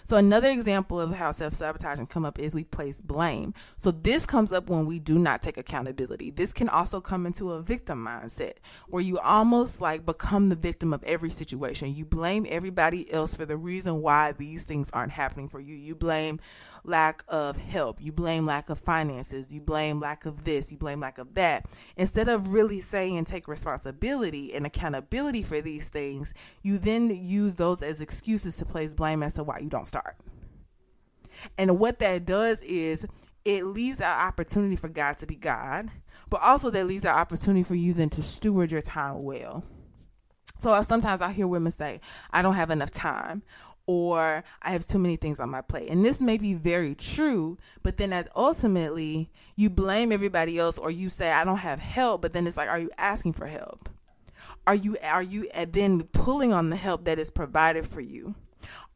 so 0.04 0.18
another 0.18 0.50
example 0.50 1.00
of 1.00 1.14
how 1.14 1.32
self-sabotage 1.32 1.98
can 1.98 2.08
come 2.08 2.26
up 2.26 2.40
is 2.40 2.56
we 2.56 2.64
place 2.64 3.02
blame. 3.02 3.54
So 3.78 3.92
this 3.92 4.26
comes 4.26 4.52
up 4.52 4.70
when 4.70 4.86
we 4.86 5.00
do 5.00 5.18
not 5.20 5.42
take 5.42 5.58
accountability. 5.58 6.32
This 6.32 6.54
can 6.54 6.70
also 6.70 7.02
come 7.02 7.26
into 7.26 7.52
a 7.52 7.62
victim 7.62 8.06
mindset 8.06 8.54
where 8.88 9.04
you 9.04 9.20
almost 9.20 9.82
like 9.82 10.06
become 10.06 10.50
the 10.50 10.56
victim 10.56 10.94
of 10.94 11.04
every 11.04 11.30
situation. 11.30 11.96
You 11.96 12.06
blame 12.06 12.46
everybody 12.50 13.12
else 13.12 13.36
for 13.36 13.46
the 13.46 13.58
reason 13.58 14.02
why 14.02 14.34
these 14.34 14.64
things 14.66 14.90
aren't 14.92 15.12
happening 15.12 15.50
for 15.50 15.60
you. 15.60 15.76
You 15.76 15.96
blame 15.96 16.40
lack 16.84 17.24
of 17.28 17.58
help. 17.58 18.02
You 18.02 18.12
blame 18.12 18.46
lack 18.46 18.70
of 18.70 18.80
finances. 18.80 19.54
You 19.54 19.62
blame 19.62 20.00
lack 20.00 20.26
of 20.26 20.44
this. 20.44 20.72
You 20.72 20.78
blame 20.78 21.00
lack 21.00 21.18
of 21.18 21.34
that. 21.36 21.66
Instead 21.98 22.28
of 22.28 22.54
really 22.54 22.80
saying 22.80 23.26
take 23.26 23.48
responsibility 23.48 24.54
and 24.54 24.66
accountability 24.66 25.44
for 25.44 25.62
these 25.62 25.90
things, 25.90 26.34
you 26.64 26.78
then 26.78 27.10
use 27.10 27.56
those 27.56 27.84
as 27.84 28.02
excuses 28.02 28.58
to 28.58 28.66
place 28.66 28.94
blame 28.94 29.24
as 29.24 29.36
to 29.36 29.44
why 29.44 29.60
you 29.60 29.69
don't 29.70 29.88
start. 29.88 30.16
And 31.58 31.80
what 31.80 32.00
that 32.00 32.26
does 32.26 32.62
is 32.62 33.06
it 33.46 33.66
leaves 33.66 34.02
our 34.02 34.28
opportunity 34.28 34.76
for 34.76 34.90
God 34.90 35.18
to 35.20 35.28
be 35.28 35.36
God, 35.36 35.90
but 36.30 36.42
also 36.42 36.70
that 36.70 36.88
leaves 36.88 37.06
our 37.06 37.18
opportunity 37.18 37.64
for 37.64 37.76
you 37.76 37.94
then 37.94 38.10
to 38.12 38.22
steward 38.22 38.72
your 38.72 38.82
time 38.82 39.24
well. 39.24 39.64
So 40.60 40.80
sometimes 40.82 41.22
I 41.22 41.32
hear 41.32 41.48
women 41.48 41.72
say, 41.72 42.02
I 42.32 42.42
don't 42.42 42.56
have 42.56 42.70
enough 42.70 42.92
time, 42.92 43.44
or 43.86 44.44
I 44.62 44.72
have 44.72 44.86
too 44.86 45.00
many 45.00 45.16
things 45.16 45.40
on 45.40 45.50
my 45.50 45.62
plate. 45.62 45.90
And 45.90 46.06
this 46.06 46.22
may 46.22 46.38
be 46.38 46.54
very 46.54 46.94
true, 46.94 47.58
but 47.82 47.98
then 47.98 48.12
that 48.12 48.30
ultimately 48.36 49.32
you 49.56 49.70
blame 49.70 50.12
everybody 50.12 50.60
else 50.60 50.78
or 50.78 50.92
you 50.92 51.10
say 51.10 51.32
I 51.32 51.44
don't 51.44 51.58
have 51.58 51.80
help, 51.80 52.22
but 52.22 52.34
then 52.34 52.46
it's 52.46 52.58
like 52.58 52.70
are 52.70 52.78
you 52.78 52.92
asking 53.00 53.34
for 53.34 53.48
help? 53.48 53.90
Are 54.68 54.76
you 54.76 54.98
are 55.04 55.24
you 55.24 55.50
uh, 55.56 55.66
then 55.68 56.04
pulling 56.04 56.54
on 56.54 56.70
the 56.70 56.76
help 56.76 57.06
that 57.06 57.18
is 57.18 57.32
provided 57.32 57.88
for 57.88 58.02
you? 58.02 58.36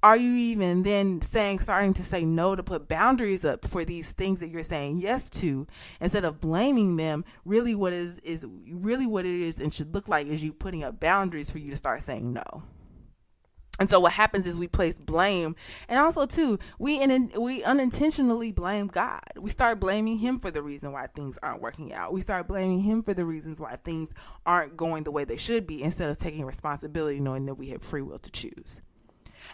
Are 0.03 0.17
you 0.17 0.33
even 0.33 0.83
then 0.83 1.21
saying 1.21 1.59
starting 1.59 1.93
to 1.93 2.03
say 2.03 2.25
no 2.25 2.55
to 2.55 2.63
put 2.63 2.89
boundaries 2.89 3.45
up 3.45 3.65
for 3.65 3.85
these 3.85 4.11
things 4.11 4.41
that 4.41 4.49
you're 4.49 4.61
saying 4.61 4.97
yes 4.97 5.29
to 5.29 5.65
instead 6.01 6.25
of 6.25 6.41
blaming 6.41 6.97
them? 6.97 7.23
Really 7.45 7.73
what 7.73 7.93
is 7.93 8.19
is 8.19 8.45
really 8.69 9.07
what 9.07 9.25
it 9.25 9.33
is 9.33 9.61
and 9.61 9.73
should 9.73 9.93
look 9.93 10.09
like 10.09 10.27
is 10.27 10.43
you 10.43 10.51
putting 10.51 10.83
up 10.83 10.99
boundaries 10.99 11.49
for 11.49 11.59
you 11.59 11.69
to 11.69 11.77
start 11.77 12.01
saying 12.01 12.33
no. 12.33 12.63
And 13.79 13.89
so 13.89 13.99
what 13.99 14.11
happens 14.11 14.45
is 14.45 14.57
we 14.57 14.67
place 14.67 14.99
blame, 14.99 15.55
and 15.89 15.99
also 15.99 16.27
too 16.27 16.59
we 16.77 17.01
in, 17.01 17.31
we 17.39 17.63
unintentionally 17.63 18.51
blame 18.51 18.85
God. 18.87 19.23
We 19.35 19.49
start 19.49 19.79
blaming 19.79 20.19
Him 20.19 20.37
for 20.37 20.51
the 20.51 20.61
reason 20.61 20.91
why 20.91 21.07
things 21.07 21.39
aren't 21.41 21.61
working 21.61 21.91
out. 21.91 22.13
We 22.13 22.21
start 22.21 22.47
blaming 22.47 22.81
Him 22.81 23.01
for 23.01 23.15
the 23.15 23.25
reasons 23.25 23.59
why 23.59 23.77
things 23.77 24.11
aren't 24.45 24.77
going 24.77 25.05
the 25.05 25.11
way 25.11 25.23
they 25.23 25.37
should 25.37 25.65
be, 25.65 25.81
instead 25.81 26.09
of 26.09 26.17
taking 26.17 26.45
responsibility, 26.45 27.19
knowing 27.19 27.47
that 27.47 27.55
we 27.55 27.69
have 27.69 27.81
free 27.81 28.03
will 28.03 28.19
to 28.19 28.31
choose. 28.31 28.81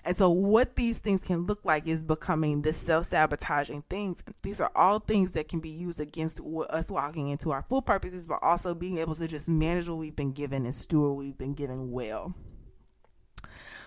And 0.10 0.18
so, 0.18 0.32
what 0.32 0.76
these 0.76 0.98
things 0.98 1.24
can 1.24 1.46
look 1.46 1.64
like 1.64 1.86
is 1.86 2.04
becoming 2.04 2.64
the 2.64 2.74
self 2.74 3.06
sabotaging 3.06 3.84
things. 3.92 4.24
These 4.42 4.60
are 4.60 4.72
all 4.74 4.98
things 4.98 5.34
that 5.34 5.48
can 5.48 5.60
be 5.60 5.70
used 5.70 6.00
against 6.00 6.42
us 6.72 6.90
walking 6.90 7.28
into 7.28 7.52
our 7.52 7.62
full 7.70 7.84
purposes, 7.84 8.26
but 8.26 8.40
also 8.42 8.74
being 8.74 8.98
able 8.98 9.14
to 9.14 9.28
just 9.28 9.48
manage 9.48 9.88
what 9.88 10.00
we've 10.00 10.16
been 10.16 10.32
given 10.32 10.66
and 10.66 10.74
steward 10.74 11.12
what 11.12 11.20
we've 11.20 11.38
been 11.38 11.54
given 11.54 11.92
well. 11.92 12.34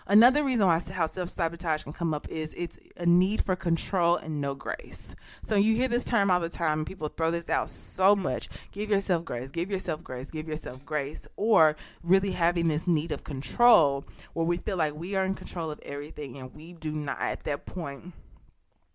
Another 0.06 0.42
reason 0.44 0.66
why 0.66 0.80
how 0.92 1.06
self 1.06 1.28
sabotage 1.28 1.84
can 1.84 1.92
come 1.92 2.12
up 2.12 2.28
is 2.28 2.54
it's 2.54 2.78
a 2.96 3.06
need 3.06 3.42
for 3.42 3.54
control 3.54 4.16
and 4.16 4.40
no 4.40 4.54
grace. 4.54 5.14
So 5.42 5.54
you 5.54 5.76
hear 5.76 5.88
this 5.88 6.04
term 6.04 6.30
all 6.30 6.40
the 6.40 6.48
time, 6.48 6.84
people 6.84 7.08
throw 7.08 7.30
this 7.30 7.48
out 7.48 7.70
so 7.70 8.16
much. 8.16 8.48
Give 8.72 8.90
yourself 8.90 9.24
grace, 9.24 9.50
give 9.50 9.70
yourself 9.70 10.02
grace, 10.02 10.30
give 10.30 10.48
yourself 10.48 10.84
grace, 10.84 11.28
or 11.36 11.76
really 12.02 12.32
having 12.32 12.68
this 12.68 12.86
need 12.86 13.12
of 13.12 13.24
control 13.24 14.04
where 14.32 14.46
we 14.46 14.56
feel 14.56 14.76
like 14.76 14.94
we 14.94 15.14
are 15.14 15.24
in 15.24 15.34
control 15.34 15.70
of 15.70 15.80
everything 15.84 16.36
and 16.36 16.54
we 16.54 16.72
do 16.72 16.94
not 16.94 17.20
at 17.20 17.44
that 17.44 17.66
point 17.66 18.12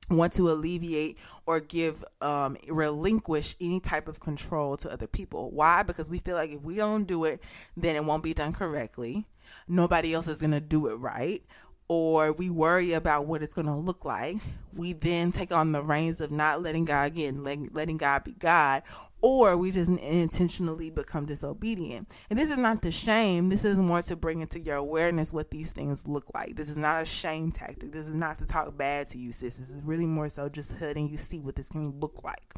want 0.10 0.34
to 0.34 0.50
alleviate 0.50 1.18
or 1.46 1.60
give 1.60 2.04
um, 2.22 2.58
relinquish 2.70 3.56
any 3.60 3.80
type 3.80 4.08
of 4.08 4.20
control 4.20 4.78
to 4.78 4.92
other 4.92 5.08
people. 5.08 5.52
Why? 5.52 5.84
Because 5.84 6.10
we 6.10 6.20
feel 6.20 6.36
like 6.36 6.50
if 6.50 6.62
we 6.62 6.76
don't 6.76 7.06
do 7.06 7.26
it 7.26 7.42
then 7.76 7.96
it 7.96 8.06
won't 8.06 8.24
be 8.24 8.34
done 8.34 8.54
correctly. 8.54 9.26
Nobody 9.68 10.14
else 10.14 10.28
is 10.28 10.40
going 10.40 10.52
to 10.52 10.62
do 10.62 10.88
it 10.88 10.96
right 10.96 11.42
or 11.89 12.34
we 12.34 12.50
worry 12.50 12.94
about 12.94 13.27
what 13.27 13.41
it's 13.41 13.56
going 13.56 13.67
to 13.67 13.75
look 13.75 14.03
like, 14.03 14.38
we 14.75 14.94
then 14.94 15.32
take 15.32 15.51
on 15.51 15.72
the 15.72 15.82
reins 15.82 16.20
of 16.20 16.32
not 16.32 16.62
letting 16.62 16.86
God 16.86 17.08
again, 17.08 17.44
letting, 17.44 17.70
letting 17.74 17.98
God 17.98 18.25
be 18.25 18.34
God, 18.34 18.84
or 19.22 19.58
we 19.58 19.72
just 19.72 19.89
intentionally 19.89 20.89
become 20.89 21.25
disobedient. 21.25 22.13
And 22.29 22.38
this 22.38 22.51
is 22.51 22.58
not 22.58 22.82
to 22.84 22.91
shame, 22.91 23.50
this 23.50 23.63
is 23.63 23.77
more 23.77 24.01
to 24.03 24.15
bring 24.15 24.41
into 24.41 24.60
your 24.60 24.75
awareness 24.75 25.32
what 25.32 25.50
these 25.50 25.72
things 25.72 26.08
look 26.08 26.25
like. 26.34 26.56
This 26.56 26.70
is 26.70 26.77
not 26.77 27.01
a 27.01 27.06
shame 27.06 27.51
tactic. 27.51 27.94
This 27.94 28.08
is 28.08 28.15
not 28.15 28.39
to 28.39 28.46
talk 28.46 28.77
bad 28.77 29.08
to 29.08 29.17
you, 29.17 29.32
sis. 29.32 29.58
This 29.58 29.70
is 29.70 29.82
really 29.84 30.06
more 30.06 30.29
so 30.29 30.50
just 30.50 30.79
letting 30.82 31.10
you 31.10 31.17
see 31.17 31.39
what 31.39 31.56
this 31.56 31.70
can 31.70 31.86
look 32.00 32.24
like. 32.24 32.53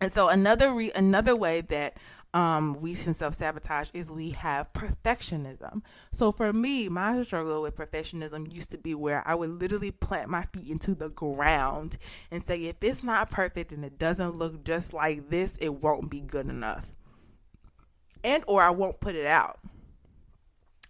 And 0.00 0.12
so 0.12 0.28
another 0.28 0.72
re- 0.72 0.92
another 0.94 1.34
way 1.34 1.60
that 1.62 1.96
um, 2.34 2.80
we 2.80 2.94
can 2.94 3.14
self 3.14 3.34
sabotage 3.34 3.90
is 3.94 4.12
we 4.12 4.30
have 4.30 4.72
perfectionism. 4.72 5.82
So 6.12 6.30
for 6.30 6.52
me, 6.52 6.88
my 6.88 7.22
struggle 7.22 7.62
with 7.62 7.76
perfectionism 7.76 8.52
used 8.52 8.70
to 8.70 8.78
be 8.78 8.94
where 8.94 9.26
I 9.26 9.34
would 9.34 9.50
literally 9.50 9.90
plant 9.90 10.28
my 10.28 10.44
feet 10.52 10.70
into 10.70 10.94
the 10.94 11.10
ground 11.10 11.96
and 12.30 12.42
say, 12.42 12.64
if 12.66 12.76
it's 12.82 13.02
not 13.02 13.30
perfect 13.30 13.72
and 13.72 13.84
it 13.84 13.98
doesn't 13.98 14.36
look 14.36 14.62
just 14.64 14.92
like 14.92 15.30
this, 15.30 15.56
it 15.56 15.82
won't 15.82 16.10
be 16.10 16.20
good 16.20 16.48
enough. 16.48 16.92
And 18.22 18.44
or 18.46 18.62
I 18.62 18.70
won't 18.70 19.00
put 19.00 19.14
it 19.14 19.26
out. 19.26 19.58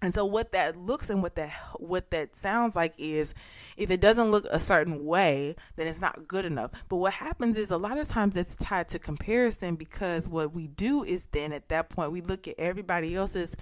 And 0.00 0.14
so 0.14 0.24
what 0.24 0.52
that 0.52 0.76
looks 0.76 1.10
and 1.10 1.22
what 1.22 1.34
that 1.36 1.52
what 1.78 2.10
that 2.12 2.36
sounds 2.36 2.76
like 2.76 2.94
is 2.98 3.34
if 3.76 3.90
it 3.90 4.00
doesn't 4.00 4.30
look 4.30 4.44
a 4.48 4.60
certain 4.60 5.04
way, 5.04 5.56
then 5.76 5.88
it's 5.88 6.00
not 6.00 6.28
good 6.28 6.44
enough. 6.44 6.84
But 6.88 6.96
what 6.96 7.14
happens 7.14 7.56
is 7.56 7.70
a 7.70 7.76
lot 7.76 7.98
of 7.98 8.08
times 8.08 8.36
it's 8.36 8.56
tied 8.56 8.88
to 8.90 8.98
comparison 9.00 9.74
because 9.74 10.28
what 10.28 10.54
we 10.54 10.68
do 10.68 11.02
is 11.02 11.26
then 11.26 11.52
at 11.52 11.68
that 11.70 11.90
point 11.90 12.12
we 12.12 12.20
look 12.20 12.46
at 12.46 12.54
everybody 12.58 13.16
else's 13.16 13.56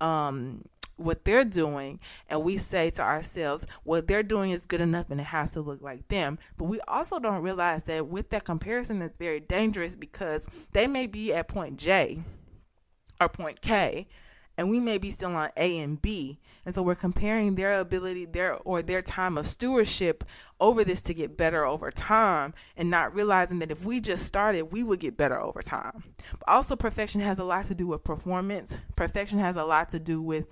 um 0.00 0.62
what 0.96 1.24
they're 1.24 1.44
doing 1.44 2.00
and 2.28 2.42
we 2.42 2.58
say 2.58 2.90
to 2.90 3.00
ourselves 3.00 3.66
what 3.84 4.08
they're 4.08 4.22
doing 4.22 4.50
is 4.50 4.66
good 4.66 4.80
enough 4.80 5.10
and 5.10 5.20
it 5.20 5.24
has 5.24 5.52
to 5.52 5.60
look 5.60 5.80
like 5.80 6.06
them 6.08 6.38
but 6.56 6.64
we 6.64 6.80
also 6.88 7.20
don't 7.20 7.42
realize 7.42 7.84
that 7.84 8.08
with 8.08 8.30
that 8.30 8.44
comparison 8.44 9.00
it's 9.00 9.16
very 9.16 9.38
dangerous 9.38 9.94
because 9.94 10.48
they 10.72 10.88
may 10.88 11.06
be 11.06 11.32
at 11.32 11.46
point 11.46 11.76
j 11.76 12.20
or 13.20 13.28
point 13.28 13.60
k 13.60 14.08
and 14.58 14.68
we 14.68 14.80
may 14.80 14.98
be 14.98 15.10
still 15.10 15.34
on 15.34 15.50
A 15.56 15.78
and 15.78 16.02
B. 16.02 16.38
And 16.66 16.74
so 16.74 16.82
we're 16.82 16.96
comparing 16.96 17.54
their 17.54 17.78
ability 17.78 18.26
their 18.26 18.56
or 18.56 18.82
their 18.82 19.00
time 19.00 19.38
of 19.38 19.46
stewardship 19.46 20.24
over 20.60 20.84
this 20.84 21.00
to 21.02 21.14
get 21.14 21.36
better 21.36 21.64
over 21.64 21.92
time 21.92 22.52
and 22.76 22.90
not 22.90 23.14
realizing 23.14 23.60
that 23.60 23.70
if 23.70 23.84
we 23.84 24.00
just 24.00 24.26
started, 24.26 24.72
we 24.72 24.82
would 24.82 24.98
get 24.98 25.16
better 25.16 25.40
over 25.40 25.62
time. 25.62 26.02
But 26.32 26.48
also 26.48 26.74
perfection 26.74 27.20
has 27.20 27.38
a 27.38 27.44
lot 27.44 27.66
to 27.66 27.74
do 27.74 27.86
with 27.86 28.02
performance. 28.02 28.76
Perfection 28.96 29.38
has 29.38 29.56
a 29.56 29.64
lot 29.64 29.88
to 29.90 30.00
do 30.00 30.20
with 30.20 30.48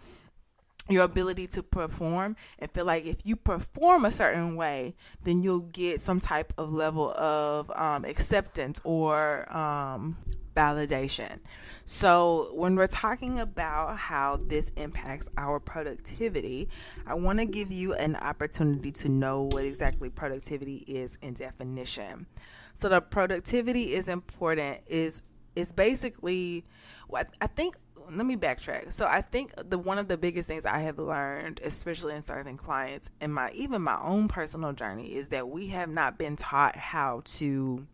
your 0.89 1.03
ability 1.03 1.49
to 1.49 1.65
perform 1.65 2.37
and 2.61 2.71
feel 2.71 2.85
like 2.85 3.05
if 3.07 3.19
you 3.25 3.35
perform 3.35 4.05
a 4.05 4.13
certain 4.13 4.55
way, 4.55 4.95
then 5.25 5.43
you'll 5.43 5.59
get 5.61 6.01
some 6.01 6.21
type 6.21 6.53
of 6.57 6.73
level 6.73 7.11
of 7.13 7.73
um, 7.75 8.05
acceptance 8.05 8.81
or 8.85 9.53
um, 9.55 10.17
validation. 10.57 11.39
So, 11.85 12.51
when 12.55 12.75
we're 12.75 12.89
talking 12.89 13.39
about 13.39 13.97
how 13.97 14.41
this 14.49 14.71
impacts 14.77 15.29
our 15.37 15.61
productivity, 15.61 16.69
I 17.07 17.15
want 17.15 17.39
to 17.39 17.45
give 17.45 17.71
you 17.71 17.95
an 17.95 18.17
opportunity 18.17 18.91
to 18.93 19.09
know 19.09 19.43
what 19.53 19.65
exactly 19.65 20.11
productivity 20.11 20.79
is 20.89 21.17
in 21.23 21.35
definition. 21.35 22.27
So, 22.75 22.89
the 22.89 23.01
productivity 23.01 23.95
is 23.95 24.09
important 24.09 24.81
is 24.89 25.23
is 25.55 25.73
basically 25.73 26.65
what 27.09 27.29
I 27.41 27.47
think 27.47 27.77
let 28.11 28.27
me 28.27 28.37
backtrack. 28.37 28.93
So 28.93 29.07
I 29.07 29.21
think 29.21 29.53
the 29.69 29.79
one 29.79 29.99
of 29.99 30.09
the 30.09 30.17
biggest 30.17 30.49
things 30.49 30.65
I 30.65 30.79
have 30.81 30.99
learned, 30.99 31.61
especially 31.65 32.15
in 32.15 32.23
serving 32.23 32.57
clients 32.57 33.11
and 33.21 33.35
my 33.35 33.51
even 33.53 33.83
my 33.83 33.99
own 34.01 34.29
personal 34.29 34.73
journey, 34.73 35.15
is 35.15 35.29
that 35.31 35.49
we 35.49 35.69
have 35.69 35.89
not 35.89 36.19
been 36.19 36.37
taught 36.37 36.77
how 36.77 37.23
to 37.25 37.87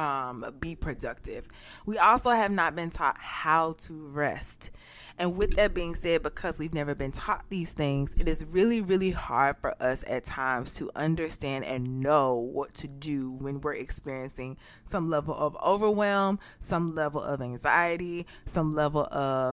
um, 0.00 0.46
be 0.58 0.74
productive. 0.74 1.46
We 1.84 1.98
also 1.98 2.30
have 2.30 2.50
not 2.50 2.74
been 2.74 2.90
taught 2.90 3.18
how 3.18 3.74
to 3.80 4.06
rest. 4.06 4.70
And 5.18 5.36
with 5.36 5.56
that 5.56 5.74
being 5.74 5.94
said, 5.94 6.22
because 6.22 6.58
we've 6.58 6.72
never 6.72 6.94
been 6.94 7.12
taught 7.12 7.44
these 7.50 7.72
things, 7.72 8.14
it 8.14 8.26
is 8.26 8.42
really, 8.46 8.80
really 8.80 9.10
hard 9.10 9.56
for 9.60 9.74
us 9.82 10.02
at 10.08 10.24
times 10.24 10.74
to 10.76 10.90
understand 10.96 11.66
and 11.66 12.00
know 12.00 12.36
what 12.36 12.72
to 12.74 12.88
do 12.88 13.32
when 13.32 13.60
we're 13.60 13.74
experiencing 13.74 14.56
some 14.84 15.08
level 15.08 15.34
of 15.34 15.54
overwhelm, 15.62 16.38
some 16.58 16.94
level 16.94 17.22
of 17.22 17.42
anxiety, 17.42 18.26
some 18.46 18.72
level 18.72 19.06
of. 19.12 19.50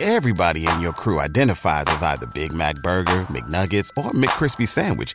Everybody 0.00 0.66
in 0.66 0.80
your 0.80 0.92
crew 0.92 1.20
identifies 1.20 1.84
as 1.88 2.02
either 2.02 2.26
Big 2.34 2.52
Mac 2.52 2.74
Burger, 2.82 3.20
McNuggets, 3.30 3.88
or 3.96 4.10
McCrispy 4.10 4.68
Sandwich, 4.68 5.14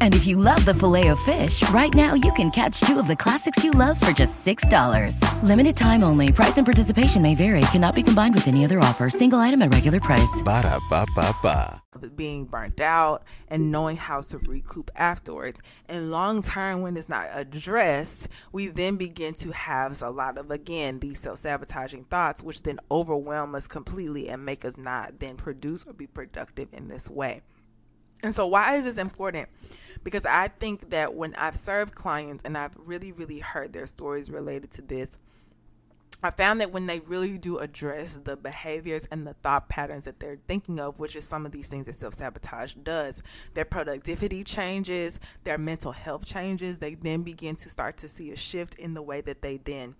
And 0.00 0.14
if 0.14 0.26
you 0.26 0.36
love 0.36 0.64
the 0.64 0.74
Filet-O-Fish, 0.74 1.68
right 1.70 1.94
now 1.94 2.14
you 2.14 2.32
can 2.32 2.50
catch 2.50 2.80
two 2.80 2.98
of 2.98 3.06
the 3.06 3.14
classics 3.14 3.62
you 3.62 3.70
love 3.70 4.00
for 4.00 4.10
just 4.10 4.44
$6. 4.44 5.22
Limited 5.44 5.76
time 5.76 6.02
only. 6.02 6.32
Price 6.32 6.56
and 6.56 6.66
participation 6.66 7.22
may 7.22 7.36
vary. 7.36 7.60
Cannot 7.72 7.94
be 7.94 8.02
combined 8.02 8.34
with 8.34 8.48
any 8.48 8.64
other 8.64 8.80
offer. 8.80 9.10
Single 9.10 9.38
item 9.38 9.62
at 9.62 9.72
regular 9.72 10.00
price. 10.00 10.42
Ba 10.44 10.62
da 10.62 10.80
ba 10.90 11.06
ba 11.14 11.32
ba. 11.42 11.82
Being 12.14 12.44
burnt 12.44 12.80
out 12.80 13.24
and 13.48 13.72
knowing 13.72 13.96
how 13.96 14.20
to 14.22 14.38
recoup 14.38 14.90
afterwards. 14.94 15.60
And 15.88 16.10
long 16.10 16.42
term, 16.42 16.82
when 16.82 16.96
it's 16.96 17.08
not 17.08 17.26
addressed, 17.34 18.28
we 18.52 18.68
then 18.68 18.96
begin 18.96 19.34
to 19.34 19.52
have 19.52 20.00
a 20.02 20.10
lot 20.10 20.38
of, 20.38 20.50
again, 20.50 21.00
these 21.00 21.20
self 21.20 21.38
sabotaging 21.38 22.04
thoughts, 22.04 22.42
which 22.42 22.62
then 22.62 22.78
overwhelm 22.90 23.54
us 23.54 23.66
completely 23.66 24.28
and 24.28 24.44
make 24.44 24.64
us 24.64 24.76
not 24.76 25.18
then 25.18 25.36
produce 25.36 25.84
or 25.84 25.92
be 25.92 26.06
productive 26.06 26.68
in 26.72 26.88
this 26.88 27.10
way. 27.10 27.42
And 28.22 28.34
so, 28.34 28.46
why 28.46 28.76
is 28.76 28.84
this 28.84 28.98
important? 28.98 29.48
Because 30.02 30.26
I 30.26 30.48
think 30.48 30.90
that 30.90 31.14
when 31.14 31.34
I've 31.34 31.56
served 31.56 31.94
clients 31.94 32.44
and 32.44 32.56
I've 32.56 32.76
really, 32.76 33.12
really 33.12 33.40
heard 33.40 33.72
their 33.72 33.86
stories 33.86 34.30
related 34.30 34.70
to 34.72 34.82
this, 34.82 35.18
I 36.20 36.30
found 36.30 36.60
that 36.60 36.72
when 36.72 36.86
they 36.86 36.98
really 36.98 37.38
do 37.38 37.58
address 37.58 38.16
the 38.16 38.36
behaviors 38.36 39.06
and 39.12 39.24
the 39.24 39.34
thought 39.34 39.68
patterns 39.68 40.06
that 40.06 40.18
they're 40.18 40.40
thinking 40.48 40.80
of, 40.80 40.98
which 40.98 41.14
is 41.14 41.24
some 41.24 41.46
of 41.46 41.52
these 41.52 41.68
things 41.68 41.86
that 41.86 41.94
self 41.94 42.14
sabotage 42.14 42.74
does, 42.74 43.22
their 43.54 43.64
productivity 43.64 44.42
changes, 44.42 45.20
their 45.44 45.58
mental 45.58 45.92
health 45.92 46.26
changes. 46.26 46.78
They 46.78 46.94
then 46.94 47.22
begin 47.22 47.54
to 47.56 47.70
start 47.70 47.98
to 47.98 48.08
see 48.08 48.32
a 48.32 48.36
shift 48.36 48.74
in 48.74 48.94
the 48.94 49.02
way 49.02 49.20
that 49.20 49.42
they 49.42 49.58
then 49.58 49.94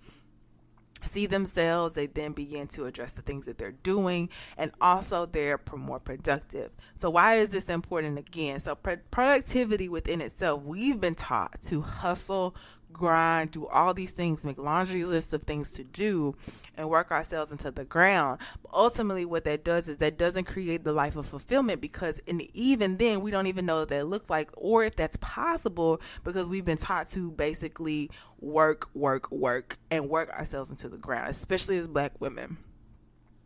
see 1.04 1.26
themselves 1.26 1.94
they 1.94 2.06
then 2.06 2.32
begin 2.32 2.66
to 2.68 2.86
address 2.86 3.12
the 3.12 3.22
things 3.22 3.46
that 3.46 3.58
they're 3.58 3.72
doing 3.82 4.28
and 4.56 4.72
also 4.80 5.26
they're 5.26 5.60
more 5.76 6.00
productive. 6.00 6.70
So 6.94 7.10
why 7.10 7.36
is 7.36 7.50
this 7.50 7.68
important 7.68 8.18
again? 8.18 8.60
So 8.60 8.74
productivity 8.74 9.88
within 9.88 10.20
itself 10.20 10.62
we've 10.62 11.00
been 11.00 11.14
taught 11.14 11.60
to 11.62 11.80
hustle 11.82 12.56
grind, 12.92 13.50
do 13.50 13.66
all 13.66 13.94
these 13.94 14.12
things, 14.12 14.44
make 14.44 14.58
laundry 14.58 15.04
lists 15.04 15.32
of 15.32 15.42
things 15.42 15.70
to 15.72 15.84
do, 15.84 16.34
and 16.76 16.88
work 16.88 17.10
ourselves 17.10 17.52
into 17.52 17.70
the 17.70 17.84
ground. 17.84 18.40
But 18.62 18.72
ultimately, 18.74 19.24
what 19.24 19.44
that 19.44 19.64
does 19.64 19.88
is 19.88 19.98
that 19.98 20.18
doesn't 20.18 20.44
create 20.44 20.84
the 20.84 20.92
life 20.92 21.16
of 21.16 21.26
fulfillment 21.26 21.80
because, 21.80 22.18
in, 22.20 22.42
even 22.54 22.96
then, 22.96 23.20
we 23.20 23.30
don't 23.30 23.46
even 23.46 23.66
know 23.66 23.80
what 23.80 23.88
that 23.88 24.06
looks 24.06 24.30
like 24.30 24.50
or 24.56 24.84
if 24.84 24.96
that's 24.96 25.16
possible 25.16 26.00
because 26.24 26.48
we've 26.48 26.64
been 26.64 26.78
taught 26.78 27.06
to 27.08 27.30
basically 27.32 28.10
work, 28.40 28.88
work, 28.94 29.30
work, 29.30 29.78
and 29.90 30.08
work 30.08 30.30
ourselves 30.30 30.70
into 30.70 30.88
the 30.88 30.98
ground, 30.98 31.28
especially 31.28 31.78
as 31.78 31.88
black 31.88 32.12
women. 32.20 32.58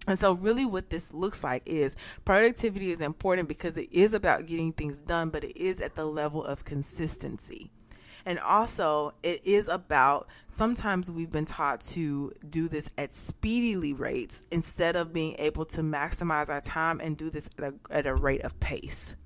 And 0.06 0.18
so, 0.18 0.32
really, 0.32 0.66
what 0.66 0.90
this 0.90 1.12
looks 1.12 1.44
like 1.44 1.62
is 1.64 1.94
productivity 2.24 2.90
is 2.90 3.00
important 3.00 3.48
because 3.48 3.78
it 3.78 3.88
is 3.92 4.14
about 4.14 4.46
getting 4.46 4.72
things 4.72 5.00
done, 5.00 5.30
but 5.30 5.44
it 5.44 5.56
is 5.56 5.80
at 5.80 5.94
the 5.94 6.04
level 6.04 6.44
of 6.44 6.64
consistency. 6.64 7.70
And 8.24 8.38
also, 8.38 9.12
it 9.22 9.44
is 9.44 9.68
about 9.68 10.28
sometimes 10.48 11.10
we've 11.10 11.32
been 11.32 11.44
taught 11.44 11.80
to 11.80 12.32
do 12.48 12.68
this 12.68 12.90
at 12.96 13.14
speedily 13.14 13.92
rates 13.92 14.44
instead 14.50 14.96
of 14.96 15.12
being 15.12 15.34
able 15.38 15.64
to 15.66 15.80
maximize 15.80 16.48
our 16.48 16.60
time 16.60 17.00
and 17.00 17.16
do 17.16 17.30
this 17.30 17.50
at 17.58 17.64
a, 17.64 17.74
at 17.90 18.06
a 18.06 18.14
rate 18.14 18.42
of 18.42 18.58
pace. 18.60 19.16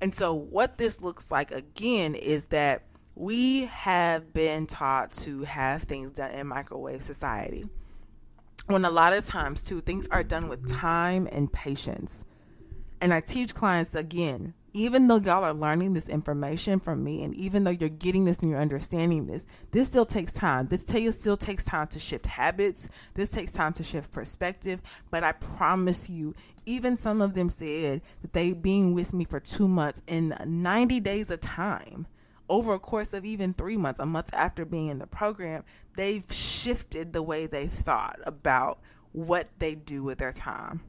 And 0.00 0.14
so, 0.14 0.34
what 0.34 0.78
this 0.78 1.00
looks 1.00 1.30
like 1.30 1.52
again 1.52 2.14
is 2.14 2.46
that 2.46 2.82
we 3.14 3.66
have 3.66 4.32
been 4.32 4.66
taught 4.66 5.12
to 5.12 5.44
have 5.44 5.84
things 5.84 6.12
done 6.12 6.32
in 6.32 6.46
microwave 6.46 7.02
society. 7.02 7.64
When 8.66 8.84
a 8.84 8.90
lot 8.90 9.12
of 9.12 9.24
times, 9.26 9.64
too, 9.64 9.80
things 9.80 10.08
are 10.08 10.22
done 10.22 10.48
with 10.48 10.70
time 10.70 11.28
and 11.30 11.52
patience. 11.52 12.24
And 13.00 13.12
I 13.12 13.20
teach 13.20 13.54
clients 13.54 13.94
again 13.94 14.54
even 14.74 15.08
though 15.08 15.18
y'all 15.18 15.44
are 15.44 15.52
learning 15.52 15.92
this 15.92 16.08
information 16.08 16.80
from 16.80 17.04
me, 17.04 17.22
and 17.22 17.34
even 17.34 17.64
though 17.64 17.70
you're 17.70 17.88
getting 17.88 18.24
this 18.24 18.38
and 18.38 18.50
you're 18.50 18.60
understanding 18.60 19.26
this, 19.26 19.46
this 19.70 19.88
still 19.88 20.06
takes 20.06 20.32
time. 20.32 20.68
This 20.68 20.82
still 20.82 21.36
takes 21.36 21.64
time 21.64 21.88
to 21.88 21.98
shift 21.98 22.26
habits. 22.26 22.88
This 23.14 23.30
takes 23.30 23.52
time 23.52 23.72
to 23.74 23.82
shift 23.82 24.12
perspective. 24.12 24.80
But 25.10 25.24
I 25.24 25.32
promise 25.32 26.08
you, 26.08 26.34
even 26.64 26.96
some 26.96 27.20
of 27.20 27.34
them 27.34 27.48
said 27.48 28.02
that 28.22 28.32
they 28.32 28.52
being 28.52 28.94
with 28.94 29.12
me 29.12 29.24
for 29.24 29.40
two 29.40 29.68
months 29.68 30.02
in 30.06 30.34
90 30.44 31.00
days 31.00 31.30
of 31.30 31.40
time, 31.40 32.06
over 32.48 32.74
a 32.74 32.78
course 32.78 33.12
of 33.12 33.24
even 33.24 33.54
three 33.54 33.76
months, 33.76 34.00
a 34.00 34.06
month 34.06 34.30
after 34.34 34.64
being 34.64 34.88
in 34.88 34.98
the 34.98 35.06
program, 35.06 35.64
they've 35.96 36.30
shifted 36.30 37.12
the 37.12 37.22
way 37.22 37.46
they've 37.46 37.72
thought 37.72 38.18
about 38.24 38.78
what 39.12 39.48
they 39.58 39.74
do 39.74 40.02
with 40.02 40.18
their 40.18 40.32
time. 40.32 40.80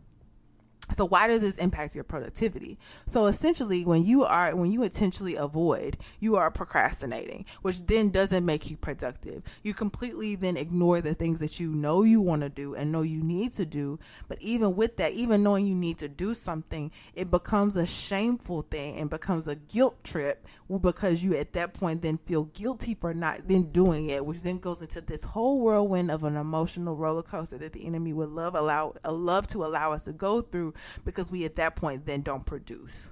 So 0.92 1.06
why 1.06 1.28
does 1.28 1.42
this 1.42 1.58
impact 1.58 1.96
your 1.96 2.04
productivity? 2.04 2.78
So 3.06 3.26
essentially 3.28 3.86
when 3.86 4.04
you 4.04 4.24
are 4.24 4.56
when 4.56 4.72
you 4.72 4.84
intentionally 4.84 5.36
avoid 5.36 5.98
you 6.20 6.36
are 6.36 6.52
procrastinating 6.52 7.46
which 7.62 7.86
then 7.88 8.10
doesn't 8.10 8.46
make 8.46 8.70
you 8.70 8.78
productive. 8.78 9.44
You 9.64 9.74
completely 9.74 10.36
then 10.36 10.58
ignore 10.58 11.02
the 11.02 11.14
things 11.14 11.40
that 11.40 11.60
you 11.60 11.72
know 11.74 12.04
you 12.04 12.22
want 12.22 12.42
to 12.42 12.50
do 12.50 12.76
and 12.76 12.92
know 12.92 13.02
you 13.02 13.24
need 13.24 13.54
to 13.54 13.66
do. 13.66 14.00
But 14.28 14.42
even 14.42 14.76
with 14.76 14.98
that 14.98 15.14
even 15.14 15.44
knowing 15.44 15.66
you 15.66 15.76
need 15.76 15.98
to 16.00 16.08
do 16.08 16.34
something 16.34 16.92
it 17.14 17.32
becomes 17.32 17.76
a 17.76 17.86
shameful 17.86 18.64
thing 18.64 18.98
and 18.98 19.10
becomes 19.10 19.48
a 19.48 19.56
guilt 19.56 20.04
trip 20.04 20.46
because 20.82 21.24
you 21.24 21.36
at 21.36 21.54
that 21.54 21.74
point 21.74 22.02
then 22.02 22.18
feel 22.18 22.46
guilty 22.46 22.94
for 22.94 23.14
not 23.14 23.48
then 23.48 23.72
doing 23.72 24.10
it 24.10 24.26
which 24.26 24.44
then 24.44 24.58
goes 24.58 24.82
into 24.82 25.00
this 25.02 25.24
whole 25.24 25.62
whirlwind 25.62 26.12
of 26.12 26.24
an 26.24 26.36
emotional 26.36 26.96
roller 26.96 27.22
coaster 27.22 27.58
that 27.58 27.74
the 27.74 27.86
enemy 27.86 28.12
would 28.12 28.30
love 28.30 28.56
allow 28.56 28.94
love 29.06 29.48
to 29.48 29.64
allow 29.64 29.92
us 29.92 30.06
to 30.06 30.14
go 30.14 30.42
through 30.42 30.73
because 31.06 31.32
we 31.32 31.46
at 31.46 31.56
that 31.56 31.76
point 31.76 32.06
then 32.06 32.22
don't 32.22 32.46
produce. 32.46 33.12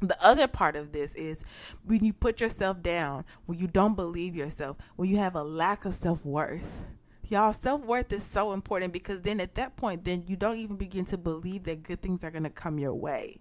The 0.00 0.16
other 0.22 0.46
part 0.46 0.76
of 0.76 0.92
this 0.92 1.14
is 1.16 1.44
when 1.84 2.04
you 2.04 2.12
put 2.12 2.40
yourself 2.40 2.82
down, 2.82 3.24
when 3.46 3.58
you 3.58 3.66
don't 3.66 3.96
believe 3.96 4.36
yourself, 4.36 4.76
when 4.94 5.08
you 5.08 5.16
have 5.16 5.34
a 5.34 5.42
lack 5.42 5.84
of 5.84 5.94
self 5.94 6.24
worth. 6.24 6.84
Y'all, 7.28 7.52
self 7.52 7.84
worth 7.84 8.12
is 8.12 8.22
so 8.22 8.52
important 8.52 8.92
because 8.92 9.22
then 9.22 9.40
at 9.40 9.56
that 9.56 9.76
point, 9.76 10.04
then 10.04 10.24
you 10.26 10.36
don't 10.36 10.58
even 10.58 10.76
begin 10.76 11.04
to 11.06 11.18
believe 11.18 11.64
that 11.64 11.82
good 11.82 12.00
things 12.00 12.22
are 12.22 12.30
going 12.30 12.44
to 12.44 12.50
come 12.50 12.78
your 12.78 12.94
way. 12.94 13.40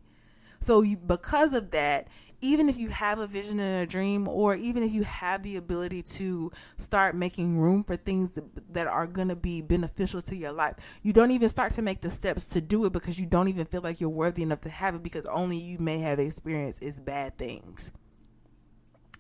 So, 0.59 0.83
because 1.05 1.53
of 1.53 1.71
that, 1.71 2.07
even 2.41 2.69
if 2.69 2.77
you 2.77 2.89
have 2.89 3.17
a 3.17 3.27
vision 3.27 3.59
and 3.59 3.83
a 3.83 3.91
dream, 3.91 4.27
or 4.27 4.55
even 4.55 4.83
if 4.83 4.91
you 4.91 5.03
have 5.03 5.41
the 5.41 5.55
ability 5.55 6.03
to 6.03 6.51
start 6.77 7.15
making 7.15 7.57
room 7.57 7.83
for 7.83 7.95
things 7.95 8.31
that, 8.31 8.73
that 8.73 8.87
are 8.87 9.07
going 9.07 9.29
to 9.29 9.35
be 9.35 9.61
beneficial 9.61 10.21
to 10.21 10.35
your 10.35 10.51
life, 10.51 10.99
you 11.01 11.13
don't 11.13 11.31
even 11.31 11.49
start 11.49 11.71
to 11.73 11.81
make 11.81 12.01
the 12.01 12.11
steps 12.11 12.47
to 12.47 12.61
do 12.61 12.85
it 12.85 12.93
because 12.93 13.19
you 13.19 13.25
don't 13.25 13.47
even 13.47 13.65
feel 13.65 13.81
like 13.81 13.99
you're 13.99 14.09
worthy 14.09 14.43
enough 14.43 14.61
to 14.61 14.69
have 14.69 14.95
it 14.95 15.03
because 15.03 15.25
only 15.25 15.57
you 15.57 15.79
may 15.79 15.99
have 15.99 16.19
experienced 16.19 16.83
is 16.83 16.99
bad 16.99 17.37
things. 17.37 17.91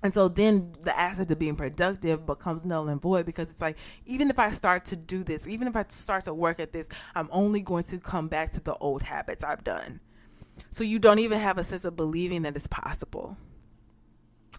And 0.03 0.13
so 0.13 0.27
then 0.27 0.73
the 0.81 0.97
aspect 0.97 1.29
to 1.29 1.35
being 1.35 1.55
productive 1.55 2.25
becomes 2.25 2.63
null 2.63 2.87
and 2.87 3.01
void 3.01 3.25
because 3.25 3.49
it's 3.49 3.61
like, 3.61 3.77
even 4.05 4.29
if 4.29 4.37
I 4.37 4.51
start 4.51 4.85
to 4.85 4.95
do 4.95 5.23
this, 5.23 5.47
even 5.47 5.67
if 5.67 5.75
I 5.75 5.85
start 5.87 6.25
to 6.25 6.35
work 6.35 6.59
at 6.59 6.71
this, 6.71 6.87
I'm 7.15 7.29
only 7.31 7.61
going 7.61 7.83
to 7.85 7.99
come 7.99 8.27
back 8.27 8.51
to 8.51 8.59
the 8.59 8.75
old 8.75 9.01
habits 9.01 9.43
I've 9.43 9.63
done. 9.63 9.99
So 10.69 10.83
you 10.83 10.99
don't 10.99 11.19
even 11.19 11.39
have 11.39 11.57
a 11.57 11.63
sense 11.63 11.85
of 11.85 11.95
believing 11.95 12.43
that 12.43 12.55
it's 12.55 12.67
possible. 12.67 13.37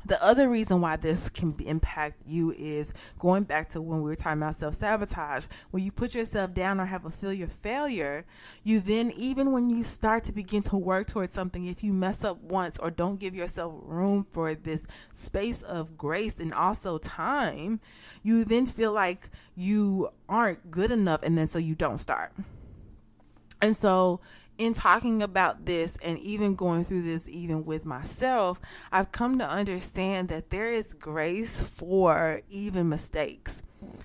The 0.07 0.23
other 0.25 0.49
reason 0.49 0.81
why 0.81 0.97
this 0.97 1.29
can 1.29 1.55
impact 1.67 2.23
you 2.27 2.53
is 2.53 2.95
going 3.19 3.45
back 3.45 3.69
to 3.71 3.83
when 3.83 4.01
we 4.01 4.09
were 4.09 4.15
talking 4.15 4.41
about 4.41 4.55
self 4.55 4.75
sabotage. 4.75 5.47
When 5.71 5.83
you 5.83 5.91
put 5.91 6.15
yourself 6.15 6.55
down 6.55 6.81
or 6.81 6.87
have 6.87 7.05
a 7.05 7.11
feel 7.11 7.33
your 7.33 7.49
failure, 7.49 8.25
you 8.63 8.81
then, 8.81 9.11
even 9.17 9.51
when 9.51 9.71
you 9.71 9.83
start 9.83 10.25
to 10.25 10.33
begin 10.33 10.63
to 10.63 10.77
work 10.77 11.09
towards 11.09 11.33
something, 11.33 11.67
if 11.67 11.83
you 11.83 11.93
mess 11.93 12.23
up 12.23 12.41
once 12.41 12.79
or 12.79 12.91
don't 12.91 13.19
give 13.19 13.35
yourself 13.35 13.75
room 13.83 14.27
for 14.31 14.55
this 14.55 14.87
space 15.13 15.63
of 15.63 15.99
grace 15.99 16.39
and 16.39 16.55
also 16.55 16.99
time, 16.99 17.81
you 18.23 18.45
then 18.45 18.67
feel 18.67 18.93
like 18.93 19.29
you 19.57 20.11
aren't 20.29 20.71
good 20.71 20.91
enough, 20.91 21.23
and 21.23 21.37
then 21.37 21.49
so 21.49 21.59
you 21.59 21.75
don't 21.75 21.99
start. 21.99 22.33
And 23.61 23.77
so 23.77 24.21
in 24.59 24.75
talking 24.75 25.23
about 25.23 25.65
this 25.65 25.97
and 25.99 26.19
even 26.19 26.55
going 26.55 26.85
through 26.85 27.03
this 27.03 27.29
even 27.29 27.65
with 27.65 27.87
myself 27.87 28.61
i've 28.93 29.13
come 29.13 29.39
to 29.39 29.49
understand 29.49 30.29
that 30.29 30.51
there 30.51 30.73
is 30.73 30.93
grace 30.93 31.61
for 31.61 32.43
even 32.51 32.89
mistakes. 32.89 33.63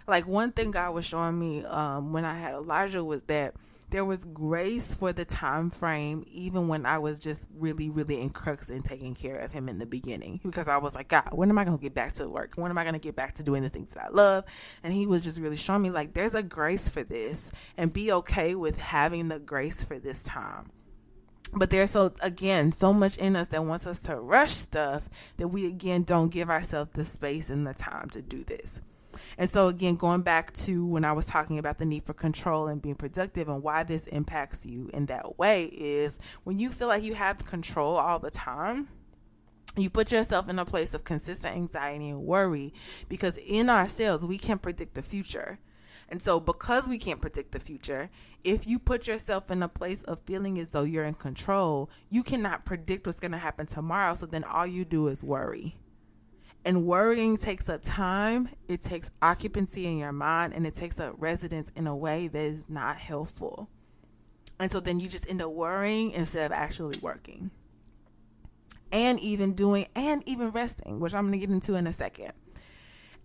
Like 0.07 0.27
one 0.27 0.51
thing 0.51 0.71
god 0.71 0.93
was 0.93 1.05
showing 1.05 1.39
me 1.39 1.65
um, 1.65 2.13
when 2.13 2.23
i 2.23 2.37
had 2.37 2.53
elijah 2.53 3.03
was 3.03 3.23
that 3.23 3.55
there 3.93 4.03
was 4.03 4.25
grace 4.25 4.95
for 4.95 5.13
the 5.13 5.23
time 5.23 5.69
frame 5.69 6.23
even 6.27 6.67
when 6.67 6.83
i 6.83 6.97
was 6.97 7.19
just 7.19 7.47
really 7.53 7.91
really 7.91 8.19
in 8.19 8.27
crux 8.27 8.71
in 8.71 8.81
taking 8.81 9.13
care 9.13 9.37
of 9.37 9.51
him 9.51 9.69
in 9.69 9.77
the 9.77 9.85
beginning. 9.85 10.39
Because 10.43 10.67
i 10.67 10.77
was 10.77 10.95
like 10.95 11.09
god 11.09 11.29
when 11.31 11.49
am 11.49 11.59
i 11.59 11.63
going 11.63 11.77
to 11.77 11.81
get 11.81 11.93
back 11.93 12.13
to 12.13 12.27
work? 12.27 12.53
When 12.55 12.71
am 12.71 12.77
i 12.79 12.83
going 12.83 12.95
to 12.95 12.99
get 12.99 13.15
back 13.15 13.35
to 13.35 13.43
doing 13.43 13.61
the 13.61 13.69
things 13.69 13.93
that 13.93 14.05
i 14.05 14.09
love? 14.09 14.45
And 14.81 14.91
he 14.91 15.05
was 15.05 15.21
just 15.21 15.39
really 15.39 15.57
showing 15.57 15.83
me 15.83 15.91
like 15.91 16.15
there's 16.15 16.33
a 16.33 16.41
grace 16.41 16.89
for 16.89 17.03
this 17.03 17.51
and 17.77 17.93
be 17.93 18.11
okay 18.11 18.55
with 18.55 18.77
having 18.77 19.27
the 19.27 19.39
grace 19.39 19.83
for 19.83 19.99
this 19.99 20.23
time. 20.23 20.71
But 21.53 21.69
there's 21.69 21.91
so 21.91 22.13
again 22.19 22.71
so 22.71 22.93
much 22.93 23.17
in 23.17 23.35
us 23.35 23.49
that 23.49 23.63
wants 23.63 23.85
us 23.85 24.01
to 24.01 24.19
rush 24.19 24.51
stuff 24.51 25.07
that 25.37 25.49
we 25.49 25.67
again 25.67 26.01
don't 26.01 26.31
give 26.31 26.49
ourselves 26.49 26.89
the 26.95 27.05
space 27.05 27.51
and 27.51 27.67
the 27.67 27.75
time 27.75 28.09
to 28.09 28.23
do 28.23 28.43
this 28.43 28.81
and 29.37 29.49
so, 29.49 29.67
again, 29.67 29.95
going 29.95 30.21
back 30.21 30.53
to 30.53 30.85
when 30.85 31.05
I 31.05 31.11
was 31.13 31.27
talking 31.27 31.57
about 31.57 31.77
the 31.77 31.85
need 31.85 32.05
for 32.05 32.13
control 32.13 32.67
and 32.67 32.81
being 32.81 32.95
productive 32.95 33.49
and 33.49 33.63
why 33.63 33.83
this 33.83 34.07
impacts 34.07 34.65
you 34.65 34.89
in 34.93 35.07
that 35.07 35.37
way 35.37 35.65
is 35.65 36.19
when 36.43 36.59
you 36.59 36.71
feel 36.71 36.87
like 36.87 37.03
you 37.03 37.15
have 37.15 37.45
control 37.45 37.97
all 37.97 38.19
the 38.19 38.31
time, 38.31 38.89
you 39.75 39.89
put 39.89 40.11
yourself 40.11 40.49
in 40.49 40.59
a 40.59 40.65
place 40.65 40.93
of 40.93 41.03
consistent 41.03 41.55
anxiety 41.55 42.09
and 42.09 42.23
worry 42.23 42.73
because 43.09 43.37
in 43.37 43.69
ourselves, 43.69 44.23
we 44.23 44.37
can't 44.37 44.61
predict 44.61 44.93
the 44.93 45.01
future. 45.01 45.59
And 46.09 46.21
so, 46.21 46.39
because 46.39 46.87
we 46.87 46.99
can't 46.99 47.21
predict 47.21 47.53
the 47.53 47.59
future, 47.59 48.09
if 48.43 48.67
you 48.67 48.77
put 48.77 49.07
yourself 49.07 49.49
in 49.49 49.63
a 49.63 49.67
place 49.67 50.03
of 50.03 50.19
feeling 50.19 50.59
as 50.59 50.69
though 50.69 50.83
you're 50.83 51.05
in 51.05 51.15
control, 51.15 51.89
you 52.09 52.21
cannot 52.21 52.65
predict 52.65 53.07
what's 53.07 53.19
going 53.19 53.31
to 53.31 53.37
happen 53.37 53.65
tomorrow. 53.65 54.13
So, 54.13 54.27
then 54.27 54.43
all 54.43 54.67
you 54.67 54.85
do 54.85 55.07
is 55.07 55.23
worry. 55.23 55.75
And 56.65 56.85
worrying 56.85 57.35
takes 57.35 57.67
up 57.67 57.81
time, 57.81 58.49
it 58.69 58.81
takes 58.81 59.11
occupancy 59.21 59.85
in 59.85 59.97
your 59.97 60.13
mind, 60.13 60.53
and 60.53 60.65
it 60.65 60.73
takes 60.73 60.99
up 60.99 61.13
residence 61.17 61.71
in 61.75 61.87
a 61.87 61.95
way 61.95 62.27
that 62.29 62.39
is 62.39 62.69
not 62.69 62.97
helpful. 62.97 63.69
And 64.59 64.71
so 64.71 64.79
then 64.79 64.99
you 64.99 65.09
just 65.09 65.29
end 65.29 65.41
up 65.41 65.51
worrying 65.51 66.11
instead 66.11 66.45
of 66.45 66.51
actually 66.53 66.97
working. 66.99 67.51
And 68.93 69.19
even 69.19 69.53
doing, 69.53 69.87
and 69.95 70.23
even 70.25 70.51
resting, 70.51 71.01
which 71.01 71.13
I'm 71.13 71.31
to 71.31 71.37
get 71.37 71.49
into 71.49 71.75
in 71.75 71.85
a 71.85 71.93
second. 71.93 72.31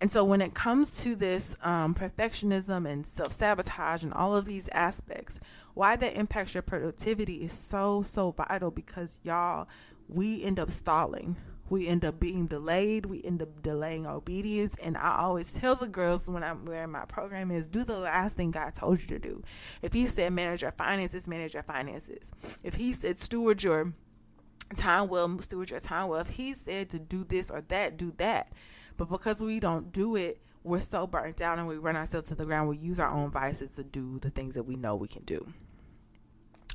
And 0.01 0.11
so 0.11 0.23
when 0.23 0.41
it 0.41 0.53
comes 0.53 1.03
to 1.03 1.15
this 1.15 1.55
um, 1.61 1.93
perfectionism 1.93 2.89
and 2.89 3.05
self 3.05 3.31
sabotage 3.31 4.03
and 4.03 4.13
all 4.13 4.35
of 4.35 4.45
these 4.45 4.67
aspects, 4.69 5.39
why 5.75 5.95
that 5.95 6.17
impacts 6.17 6.53
your 6.53 6.63
productivity 6.63 7.35
is 7.35 7.53
so, 7.53 8.01
so 8.01 8.31
vital 8.31 8.71
because 8.71 9.19
y'all, 9.23 9.67
we 10.07 10.43
end 10.43 10.59
up 10.59 10.71
stalling 10.71 11.35
we 11.69 11.87
end 11.87 12.03
up 12.03 12.19
being 12.19 12.47
delayed 12.47 13.05
we 13.05 13.21
end 13.23 13.41
up 13.41 13.61
delaying 13.61 14.05
obedience. 14.05 14.75
And 14.83 14.97
i 14.97 15.17
always 15.19 15.53
tell 15.53 15.75
the 15.75 15.87
girls 15.87 16.29
when 16.29 16.43
i'm 16.43 16.65
wearing 16.65 16.91
my 16.91 17.05
program 17.05 17.51
is 17.51 17.67
do 17.67 17.83
the 17.83 17.97
last 17.97 18.37
thing 18.37 18.51
god 18.51 18.73
told 18.73 19.01
you 19.01 19.07
to 19.07 19.19
do. 19.19 19.43
If 19.81 19.93
he 19.93 20.07
said 20.07 20.33
manage 20.33 20.61
your 20.61 20.71
finances 20.71 21.27
manage 21.27 21.53
your 21.53 21.63
finances. 21.63 22.31
If 22.63 22.75
he 22.75 22.93
said 22.93 23.19
steward 23.19 23.63
your 23.63 23.93
time 24.75 25.07
well 25.07 25.39
steward 25.39 25.69
your 25.69 25.79
time 25.79 26.07
well. 26.09 26.19
If 26.19 26.29
he 26.29 26.53
said 26.53 26.89
to 26.91 26.99
do 26.99 27.23
this 27.23 27.49
or 27.49 27.61
that 27.61 27.97
do 27.97 28.13
that. 28.17 28.51
But 28.97 29.09
because 29.09 29.41
we 29.41 29.59
don't 29.59 29.91
do 29.91 30.15
it 30.15 30.41
we're 30.63 30.79
so 30.79 31.07
burnt 31.07 31.37
down 31.37 31.57
and 31.57 31.67
we 31.67 31.77
run 31.77 31.95
ourselves 31.95 32.27
to 32.27 32.35
the 32.35 32.45
ground 32.45 32.69
we 32.69 32.77
use 32.77 32.99
our 32.99 33.09
own 33.09 33.31
vices 33.31 33.75
to 33.75 33.83
do 33.83 34.19
the 34.19 34.29
things 34.29 34.55
that 34.55 34.63
we 34.63 34.75
know 34.75 34.95
we 34.95 35.07
can 35.07 35.23
do. 35.23 35.53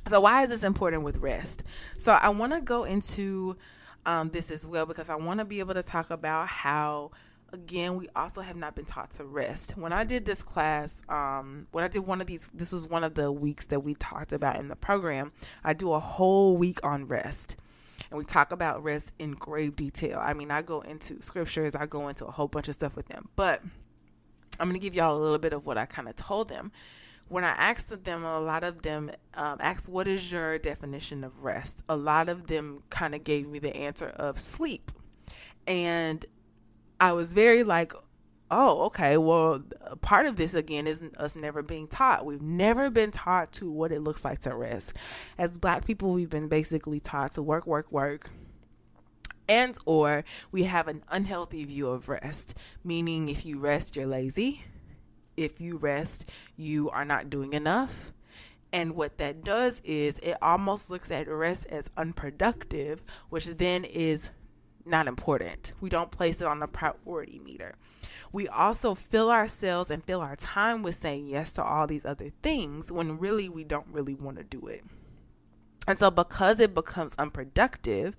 So 0.07 0.21
why 0.21 0.43
is 0.43 0.51
this 0.51 0.63
important 0.63 1.03
with 1.03 1.17
rest? 1.17 1.63
So 1.97 2.13
i 2.13 2.29
want 2.29 2.53
to 2.53 2.61
go 2.61 2.83
into 2.83 3.57
um, 4.05 4.29
this 4.29 4.51
as 4.51 4.67
well 4.67 4.85
because 4.85 5.09
I 5.09 5.15
want 5.15 5.39
to 5.39 5.45
be 5.45 5.59
able 5.59 5.73
to 5.73 5.83
talk 5.83 6.09
about 6.09 6.47
how 6.47 7.11
again 7.53 7.95
we 7.95 8.07
also 8.15 8.41
have 8.41 8.55
not 8.55 8.75
been 8.75 8.85
taught 8.85 9.11
to 9.11 9.23
rest. 9.23 9.77
When 9.77 9.93
i 9.93 10.03
did 10.03 10.25
this 10.25 10.41
class 10.41 11.01
um, 11.09 11.67
when 11.71 11.83
i 11.83 11.87
did 11.87 11.99
one 11.99 12.21
of 12.21 12.27
these 12.27 12.49
this 12.53 12.71
was 12.71 12.87
one 12.87 13.03
of 13.03 13.15
the 13.15 13.31
weeks 13.31 13.67
that 13.67 13.81
we 13.81 13.95
talked 13.95 14.33
about 14.33 14.57
in 14.57 14.67
the 14.67 14.75
program 14.75 15.31
i 15.63 15.73
do 15.73 15.93
a 15.93 15.99
whole 15.99 16.57
week 16.57 16.79
on 16.83 17.07
rest. 17.07 17.57
And 18.11 18.19
we 18.19 18.25
talk 18.25 18.51
about 18.51 18.83
rest 18.83 19.15
in 19.17 19.31
grave 19.31 19.75
detail. 19.75 20.19
I 20.21 20.33
mean 20.33 20.51
i 20.51 20.61
go 20.61 20.81
into 20.81 21.21
scriptures 21.21 21.75
i 21.75 21.85
go 21.85 22.07
into 22.07 22.25
a 22.25 22.31
whole 22.31 22.47
bunch 22.47 22.67
of 22.67 22.75
stuff 22.75 22.95
with 22.95 23.07
them. 23.07 23.29
But 23.35 23.61
i'm 24.59 24.67
going 24.67 24.79
to 24.79 24.83
give 24.83 24.93
y'all 24.93 25.17
a 25.17 25.21
little 25.21 25.39
bit 25.39 25.53
of 25.53 25.65
what 25.65 25.77
i 25.77 25.85
kind 25.85 26.07
of 26.07 26.15
told 26.15 26.49
them 26.49 26.71
when 27.27 27.43
I 27.43 27.51
asked 27.51 28.03
them, 28.03 28.23
a 28.23 28.39
lot 28.39 28.63
of 28.63 28.83
them 28.83 29.11
um, 29.33 29.57
asked, 29.59 29.89
What 29.89 30.07
is 30.07 30.31
your 30.31 30.57
definition 30.59 31.23
of 31.23 31.43
rest? 31.43 31.83
A 31.89 31.95
lot 31.95 32.29
of 32.29 32.47
them 32.47 32.83
kind 32.89 33.15
of 33.15 33.23
gave 33.23 33.47
me 33.47 33.59
the 33.59 33.75
answer 33.75 34.07
of 34.07 34.39
sleep. 34.39 34.91
And 35.67 36.25
I 36.99 37.13
was 37.13 37.33
very 37.33 37.63
like, 37.63 37.93
Oh, 38.51 38.83
okay. 38.83 39.17
Well, 39.17 39.63
part 40.01 40.27
of 40.27 40.35
this 40.35 40.53
again 40.53 40.85
is 40.85 41.03
us 41.17 41.35
never 41.35 41.63
being 41.63 41.87
taught. 41.87 42.25
We've 42.25 42.41
never 42.41 42.91
been 42.91 43.09
taught 43.09 43.51
to 43.53 43.71
what 43.71 43.91
it 43.91 44.01
looks 44.01 44.23
like 44.23 44.39
to 44.41 44.55
rest. 44.55 44.93
As 45.37 45.57
black 45.57 45.83
people, 45.85 46.13
we've 46.13 46.29
been 46.29 46.47
basically 46.47 46.99
taught 46.99 47.31
to 47.33 47.41
work, 47.41 47.65
work, 47.65 47.91
work, 47.91 48.29
and 49.47 49.77
or 49.85 50.23
we 50.51 50.63
have 50.63 50.87
an 50.87 51.03
unhealthy 51.09 51.63
view 51.65 51.87
of 51.87 52.09
rest 52.09 52.57
meaning 52.83 53.29
if 53.29 53.45
you 53.45 53.59
rest 53.59 53.95
you're 53.95 54.05
lazy 54.05 54.63
if 55.37 55.59
you 55.61 55.77
rest, 55.77 56.29
you 56.55 56.89
are 56.89 57.05
not 57.05 57.29
doing 57.29 57.53
enough. 57.53 58.13
And 58.73 58.95
what 58.95 59.17
that 59.19 59.43
does 59.43 59.81
is 59.85 60.19
it 60.19 60.37
almost 60.41 60.89
looks 60.89 61.11
at 61.11 61.27
rest 61.27 61.67
as 61.67 61.89
unproductive, 61.95 63.01
which 63.29 63.45
then 63.45 63.85
is 63.85 64.29
not 64.85 65.07
important. 65.07 65.73
We 65.79 65.89
don't 65.89 66.11
place 66.11 66.41
it 66.41 66.47
on 66.47 66.59
the 66.59 66.67
priority 66.67 67.39
meter. 67.39 67.75
We 68.31 68.47
also 68.47 68.95
fill 68.95 69.31
ourselves 69.31 69.89
and 69.89 70.03
fill 70.03 70.19
our 70.19 70.35
time 70.35 70.83
with 70.83 70.95
saying 70.95 71.27
yes 71.27 71.53
to 71.53 71.63
all 71.63 71.87
these 71.87 72.05
other 72.05 72.31
things 72.43 72.91
when 72.91 73.17
really 73.17 73.47
we 73.47 73.63
don't 73.63 73.87
really 73.91 74.15
want 74.15 74.37
to 74.37 74.43
do 74.43 74.67
it. 74.67 74.83
And 75.87 75.99
so, 75.99 76.09
because 76.09 76.59
it 76.59 76.73
becomes 76.73 77.15
unproductive, 77.15 78.15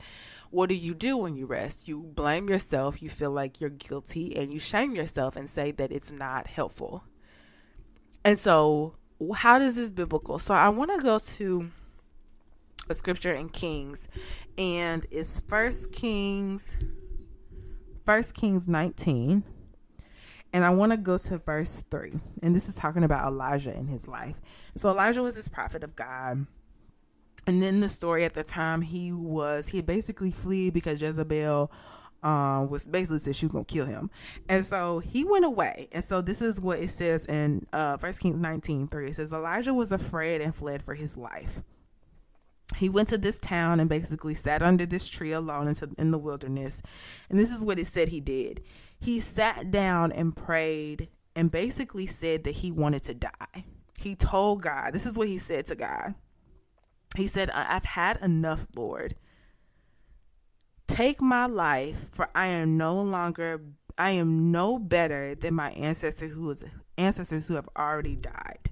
what 0.50 0.68
do 0.68 0.74
you 0.74 0.94
do 0.94 1.16
when 1.16 1.36
you 1.36 1.46
rest? 1.46 1.88
You 1.88 2.02
blame 2.02 2.48
yourself, 2.48 3.02
you 3.02 3.10
feel 3.10 3.32
like 3.32 3.60
you're 3.60 3.70
guilty, 3.70 4.36
and 4.36 4.52
you 4.52 4.60
shame 4.60 4.94
yourself 4.94 5.36
and 5.36 5.50
say 5.50 5.72
that 5.72 5.90
it's 5.90 6.12
not 6.12 6.46
helpful. 6.46 7.04
And 8.24 8.38
so, 8.38 8.96
how 9.34 9.58
does 9.58 9.76
this 9.76 9.90
biblical? 9.90 10.38
So, 10.38 10.54
I 10.54 10.68
want 10.68 10.92
to 10.96 11.02
go 11.02 11.18
to 11.18 11.70
a 12.88 12.94
scripture 12.94 13.32
in 13.32 13.48
Kings, 13.48 14.08
and 14.56 15.04
it's 15.10 15.40
First 15.40 15.92
Kings, 15.92 16.78
First 18.04 18.34
Kings 18.34 18.68
19. 18.68 19.42
And 20.52 20.64
I 20.64 20.70
want 20.70 20.92
to 20.92 20.96
go 20.96 21.18
to 21.18 21.38
verse 21.38 21.84
3. 21.90 22.14
And 22.42 22.54
this 22.54 22.66
is 22.66 22.76
talking 22.76 23.04
about 23.04 23.26
Elijah 23.26 23.74
and 23.74 23.90
his 23.90 24.08
life. 24.08 24.40
So 24.74 24.88
Elijah 24.88 25.22
was 25.22 25.34
this 25.34 25.48
prophet 25.48 25.82
of 25.82 25.94
God 25.96 26.46
and 27.46 27.62
then 27.62 27.80
the 27.80 27.88
story 27.88 28.24
at 28.24 28.34
the 28.34 28.44
time 28.44 28.82
he 28.82 29.12
was 29.12 29.68
he 29.68 29.80
basically 29.82 30.30
fled 30.30 30.72
because 30.72 31.00
Jezebel 31.00 31.70
um, 32.22 32.70
was 32.70 32.86
basically 32.86 33.18
said 33.20 33.36
she 33.36 33.46
was 33.46 33.52
gonna 33.52 33.64
kill 33.64 33.86
him, 33.86 34.10
and 34.48 34.64
so 34.64 34.98
he 34.98 35.24
went 35.24 35.44
away. 35.44 35.88
And 35.92 36.02
so 36.02 36.20
this 36.20 36.42
is 36.42 36.60
what 36.60 36.80
it 36.80 36.90
says 36.90 37.26
in 37.26 37.66
uh, 37.72 37.96
First 37.98 38.20
Kings 38.20 38.40
nineteen 38.40 38.88
three. 38.88 39.06
It 39.06 39.14
says 39.14 39.32
Elijah 39.32 39.74
was 39.74 39.92
afraid 39.92 40.40
and 40.40 40.54
fled 40.54 40.82
for 40.82 40.94
his 40.94 41.16
life. 41.16 41.62
He 42.76 42.88
went 42.88 43.08
to 43.08 43.16
this 43.16 43.38
town 43.38 43.80
and 43.80 43.88
basically 43.88 44.34
sat 44.34 44.60
under 44.60 44.84
this 44.84 45.08
tree 45.08 45.32
alone 45.32 45.68
into, 45.68 45.88
in 45.98 46.10
the 46.10 46.18
wilderness. 46.18 46.82
And 47.30 47.38
this 47.38 47.52
is 47.52 47.64
what 47.64 47.78
it 47.78 47.86
said 47.86 48.08
he 48.08 48.20
did. 48.20 48.60
He 48.98 49.20
sat 49.20 49.70
down 49.70 50.10
and 50.10 50.34
prayed 50.36 51.08
and 51.36 51.50
basically 51.50 52.06
said 52.06 52.44
that 52.44 52.56
he 52.56 52.72
wanted 52.72 53.04
to 53.04 53.14
die. 53.14 53.64
He 53.98 54.14
told 54.16 54.62
God, 54.62 54.92
this 54.92 55.06
is 55.06 55.16
what 55.16 55.28
he 55.28 55.38
said 55.38 55.66
to 55.66 55.76
God. 55.76 56.14
He 57.16 57.26
said, 57.26 57.50
I've 57.50 57.84
had 57.84 58.18
enough, 58.22 58.66
Lord. 58.76 59.16
Take 60.86 61.20
my 61.20 61.46
life, 61.46 62.10
for 62.12 62.28
I 62.34 62.46
am 62.46 62.76
no 62.76 63.02
longer, 63.02 63.62
I 63.98 64.10
am 64.12 64.52
no 64.52 64.78
better 64.78 65.34
than 65.34 65.54
my 65.54 65.70
ancestors 65.70 66.30
who 66.30 66.46
was 66.46 66.64
ancestors 66.96 67.48
who 67.48 67.54
have 67.54 67.68
already 67.76 68.16
died. 68.16 68.70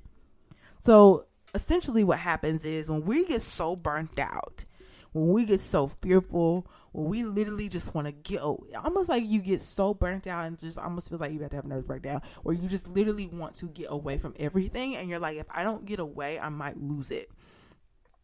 So 0.78 1.26
essentially, 1.54 2.04
what 2.04 2.18
happens 2.18 2.64
is 2.64 2.90
when 2.90 3.04
we 3.04 3.24
get 3.24 3.42
so 3.42 3.74
burnt 3.74 4.18
out, 4.18 4.64
when 5.12 5.28
we 5.28 5.44
get 5.44 5.60
so 5.60 5.88
fearful, 5.88 6.66
when 6.92 7.08
we 7.08 7.24
literally 7.24 7.68
just 7.68 7.94
want 7.94 8.06
to 8.06 8.12
get, 8.12 8.40
almost 8.40 9.08
like 9.08 9.24
you 9.24 9.40
get 9.40 9.60
so 9.60 9.94
burnt 9.94 10.26
out 10.26 10.46
and 10.46 10.58
just 10.58 10.78
almost 10.78 11.08
feels 11.08 11.20
like 11.20 11.32
you 11.32 11.40
have 11.40 11.50
to 11.50 11.56
have 11.56 11.64
a 11.64 11.68
nervous 11.68 11.86
breakdown, 11.86 12.20
where 12.42 12.54
you 12.54 12.68
just 12.68 12.88
literally 12.88 13.26
want 13.26 13.54
to 13.56 13.66
get 13.66 13.86
away 13.90 14.18
from 14.18 14.34
everything, 14.38 14.96
and 14.96 15.08
you're 15.08 15.18
like, 15.18 15.36
if 15.36 15.46
I 15.50 15.64
don't 15.64 15.84
get 15.84 16.00
away, 16.00 16.38
I 16.38 16.48
might 16.48 16.80
lose 16.80 17.10
it 17.10 17.30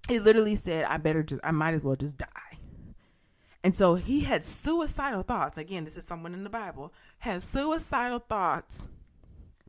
he 0.08 0.18
literally 0.18 0.56
said, 0.56 0.84
I 0.86 0.96
better 0.96 1.22
just, 1.22 1.40
I 1.44 1.50
might 1.52 1.74
as 1.74 1.84
well 1.84 1.96
just 1.96 2.18
die. 2.18 2.58
And 3.62 3.76
so 3.76 3.94
he 3.94 4.20
had 4.20 4.44
suicidal 4.44 5.22
thoughts. 5.22 5.58
Again, 5.58 5.84
this 5.84 5.96
is 5.96 6.04
someone 6.04 6.34
in 6.34 6.44
the 6.44 6.50
Bible, 6.50 6.92
had 7.18 7.42
suicidal 7.42 8.20
thoughts, 8.20 8.88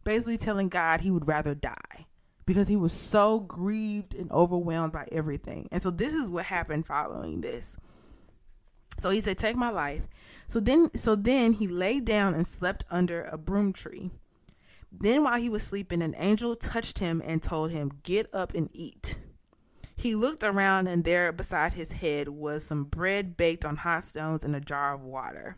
basically 0.04 0.38
telling 0.38 0.70
God 0.70 1.02
he 1.02 1.12
would 1.12 1.28
rather 1.28 1.54
die 1.54 2.08
because 2.46 2.68
he 2.68 2.76
was 2.76 2.94
so 2.94 3.40
grieved 3.40 4.16
and 4.16 4.32
overwhelmed 4.32 4.94
by 4.94 5.08
everything. 5.12 5.68
And 5.72 5.82
so 5.82 5.92
this 5.92 6.14
is 6.14 6.30
what 6.30 6.46
happened 6.46 6.86
following 6.86 7.42
this. 7.42 7.78
So 8.98 9.10
he 9.10 9.22
said, 9.22 9.38
"Take 9.38 9.56
my 9.56 9.70
life." 9.70 10.08
So 10.48 10.60
then 10.60 10.94
so 10.96 11.16
then 11.16 11.54
he 11.54 11.68
lay 11.68 12.00
down 12.00 12.34
and 12.34 12.46
slept 12.46 12.84
under 12.90 13.24
a 13.24 13.38
broom 13.38 13.74
tree. 13.74 14.12
Then 14.92 15.24
while 15.24 15.40
he 15.40 15.50
was 15.50 15.64
sleeping, 15.64 16.02
an 16.02 16.14
angel 16.18 16.56
touched 16.56 17.00
him 17.00 17.22
and 17.26 17.42
told 17.42 17.72
him, 17.72 18.00
"Get 18.04 18.34
up 18.34 18.54
and 18.54 18.70
eat." 18.74 19.20
He 20.02 20.16
looked 20.16 20.44
around, 20.44 20.88
and 20.88 21.04
there 21.04 21.32
beside 21.32 21.74
his 21.74 21.92
head 21.92 22.28
was 22.28 22.66
some 22.66 22.86
bread 22.86 23.38
baked 23.38 23.64
on 23.64 23.78
hot 23.78 24.04
stones 24.04 24.44
and 24.44 24.56
a 24.56 24.60
jar 24.60 24.96
of 24.96 25.04
water. 25.04 25.58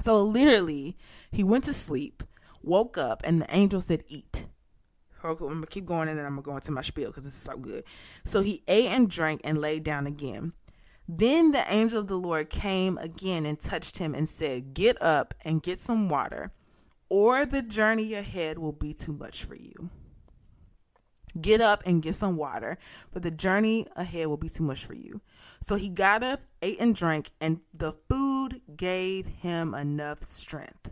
So 0.00 0.24
literally, 0.24 0.96
he 1.30 1.44
went 1.44 1.62
to 1.64 1.72
sleep, 1.72 2.24
woke 2.64 2.98
up, 2.98 3.22
and 3.24 3.40
the 3.40 3.54
angel 3.54 3.80
said, 3.80 4.02
Eat. 4.08 4.46
I'm 5.22 5.36
gonna 5.36 5.66
keep 5.66 5.86
going 5.86 6.08
and 6.08 6.18
then 6.18 6.26
I'm 6.26 6.32
gonna 6.32 6.42
go 6.42 6.56
into 6.56 6.72
my 6.72 6.82
spiel 6.82 7.10
because 7.10 7.22
this 7.22 7.32
is 7.32 7.42
so 7.42 7.56
good. 7.56 7.84
So 8.24 8.42
he 8.42 8.64
ate 8.66 8.86
and 8.86 9.08
drank 9.08 9.42
and 9.44 9.58
lay 9.58 9.78
down 9.78 10.08
again. 10.08 10.52
Then 11.08 11.52
the 11.52 11.64
angel 11.72 12.00
of 12.00 12.08
the 12.08 12.18
Lord 12.18 12.50
came 12.50 12.98
again 12.98 13.46
and 13.46 13.58
touched 13.58 13.98
him 13.98 14.16
and 14.16 14.28
said, 14.28 14.74
Get 14.74 15.00
up 15.00 15.32
and 15.44 15.62
get 15.62 15.78
some 15.78 16.08
water, 16.08 16.50
or 17.08 17.46
the 17.46 17.62
journey 17.62 18.14
ahead 18.14 18.58
will 18.58 18.72
be 18.72 18.92
too 18.92 19.12
much 19.12 19.44
for 19.44 19.54
you. 19.54 19.90
Get 21.40 21.60
up 21.60 21.82
and 21.86 22.02
get 22.02 22.14
some 22.14 22.36
water, 22.36 22.78
for 23.10 23.20
the 23.20 23.30
journey 23.30 23.86
ahead 23.96 24.26
will 24.26 24.36
be 24.36 24.48
too 24.48 24.64
much 24.64 24.84
for 24.84 24.94
you. 24.94 25.20
So 25.60 25.76
he 25.76 25.88
got 25.88 26.22
up, 26.22 26.40
ate 26.62 26.80
and 26.80 26.94
drank, 26.94 27.30
and 27.40 27.60
the 27.72 27.92
food 27.92 28.60
gave 28.76 29.26
him 29.26 29.74
enough 29.74 30.22
strength. 30.22 30.90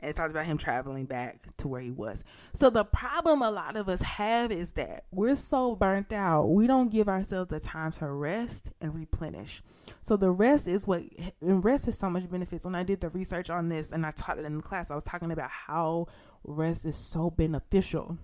And 0.00 0.10
it 0.10 0.16
talks 0.16 0.32
about 0.32 0.46
him 0.46 0.58
traveling 0.58 1.04
back 1.04 1.46
to 1.58 1.68
where 1.68 1.80
he 1.80 1.92
was. 1.92 2.24
So 2.52 2.70
the 2.70 2.84
problem 2.84 3.40
a 3.40 3.52
lot 3.52 3.76
of 3.76 3.88
us 3.88 4.02
have 4.02 4.50
is 4.50 4.72
that 4.72 5.04
we're 5.12 5.36
so 5.36 5.76
burnt 5.76 6.12
out, 6.12 6.46
we 6.48 6.66
don't 6.66 6.90
give 6.90 7.08
ourselves 7.08 7.50
the 7.50 7.60
time 7.60 7.92
to 7.92 8.10
rest 8.10 8.72
and 8.80 8.92
replenish. 8.94 9.62
So 10.00 10.16
the 10.16 10.32
rest 10.32 10.66
is 10.66 10.88
what 10.88 11.04
and 11.40 11.64
rest 11.64 11.84
has 11.86 11.98
so 11.98 12.10
much 12.10 12.28
benefits. 12.28 12.64
When 12.64 12.74
I 12.74 12.82
did 12.82 13.00
the 13.00 13.10
research 13.10 13.48
on 13.48 13.68
this 13.68 13.92
and 13.92 14.04
I 14.04 14.10
taught 14.10 14.38
it 14.38 14.44
in 14.44 14.56
the 14.56 14.62
class, 14.62 14.90
I 14.90 14.96
was 14.96 15.04
talking 15.04 15.30
about 15.30 15.50
how 15.50 16.08
rest 16.42 16.84
is 16.84 16.96
so 16.96 17.30
beneficial 17.30 18.18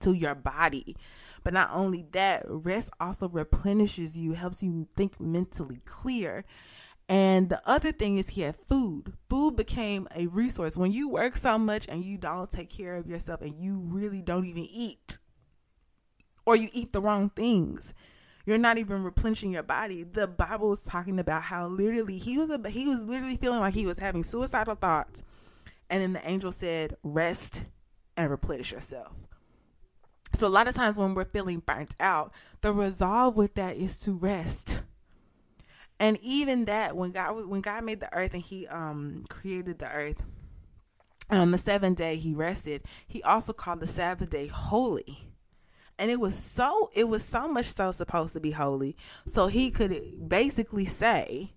to 0.00 0.12
your 0.12 0.34
body. 0.34 0.96
But 1.44 1.54
not 1.54 1.70
only 1.72 2.06
that, 2.12 2.44
rest 2.48 2.90
also 3.00 3.28
replenishes 3.28 4.16
you, 4.16 4.32
helps 4.32 4.62
you 4.62 4.88
think 4.96 5.20
mentally 5.20 5.78
clear. 5.84 6.44
And 7.08 7.48
the 7.48 7.62
other 7.64 7.90
thing 7.90 8.18
is 8.18 8.30
he 8.30 8.42
had 8.42 8.56
food. 8.56 9.14
Food 9.30 9.56
became 9.56 10.08
a 10.14 10.26
resource. 10.26 10.76
When 10.76 10.92
you 10.92 11.08
work 11.08 11.36
so 11.36 11.58
much 11.58 11.88
and 11.88 12.04
you 12.04 12.18
don't 12.18 12.50
take 12.50 12.68
care 12.68 12.96
of 12.96 13.06
yourself 13.06 13.40
and 13.40 13.58
you 13.58 13.80
really 13.80 14.20
don't 14.20 14.44
even 14.44 14.64
eat, 14.64 15.18
or 16.44 16.56
you 16.56 16.68
eat 16.72 16.92
the 16.92 17.00
wrong 17.00 17.30
things, 17.30 17.94
you're 18.44 18.58
not 18.58 18.78
even 18.78 19.02
replenishing 19.02 19.52
your 19.52 19.62
body. 19.62 20.04
The 20.04 20.26
Bible 20.26 20.72
is 20.72 20.80
talking 20.80 21.18
about 21.18 21.42
how 21.42 21.68
literally 21.68 22.18
he 22.18 22.36
was 22.36 22.50
a, 22.50 22.60
he 22.68 22.88
was 22.88 23.04
literally 23.04 23.36
feeling 23.36 23.60
like 23.60 23.74
he 23.74 23.86
was 23.86 23.98
having 23.98 24.24
suicidal 24.24 24.74
thoughts. 24.74 25.22
And 25.90 26.02
then 26.02 26.12
the 26.12 26.28
angel 26.28 26.52
said, 26.52 26.96
Rest 27.02 27.66
and 28.16 28.30
replenish 28.30 28.72
yourself. 28.72 29.28
So 30.38 30.46
a 30.46 30.48
lot 30.48 30.68
of 30.68 30.74
times 30.76 30.96
when 30.96 31.14
we're 31.14 31.24
feeling 31.24 31.58
burnt 31.66 31.96
out, 31.98 32.32
the 32.60 32.72
resolve 32.72 33.36
with 33.36 33.54
that 33.54 33.76
is 33.76 33.98
to 34.02 34.12
rest. 34.12 34.82
And 35.98 36.16
even 36.22 36.66
that, 36.66 36.96
when 36.96 37.10
God 37.10 37.46
when 37.46 37.60
God 37.60 37.82
made 37.82 37.98
the 37.98 38.14
earth 38.14 38.34
and 38.34 38.42
He 38.42 38.64
um 38.68 39.24
created 39.28 39.80
the 39.80 39.90
earth, 39.90 40.22
and 41.28 41.40
on 41.40 41.50
the 41.50 41.58
seventh 41.58 41.98
day 41.98 42.14
He 42.14 42.34
rested, 42.34 42.82
He 43.08 43.20
also 43.24 43.52
called 43.52 43.80
the 43.80 43.88
Sabbath 43.88 44.30
day 44.30 44.46
holy. 44.46 45.28
And 45.98 46.08
it 46.08 46.20
was 46.20 46.36
so 46.36 46.88
it 46.94 47.08
was 47.08 47.24
so 47.24 47.48
much 47.48 47.66
so 47.66 47.90
supposed 47.90 48.34
to 48.34 48.40
be 48.40 48.52
holy, 48.52 48.96
so 49.26 49.48
He 49.48 49.72
could 49.72 50.28
basically 50.28 50.84
say, 50.84 51.54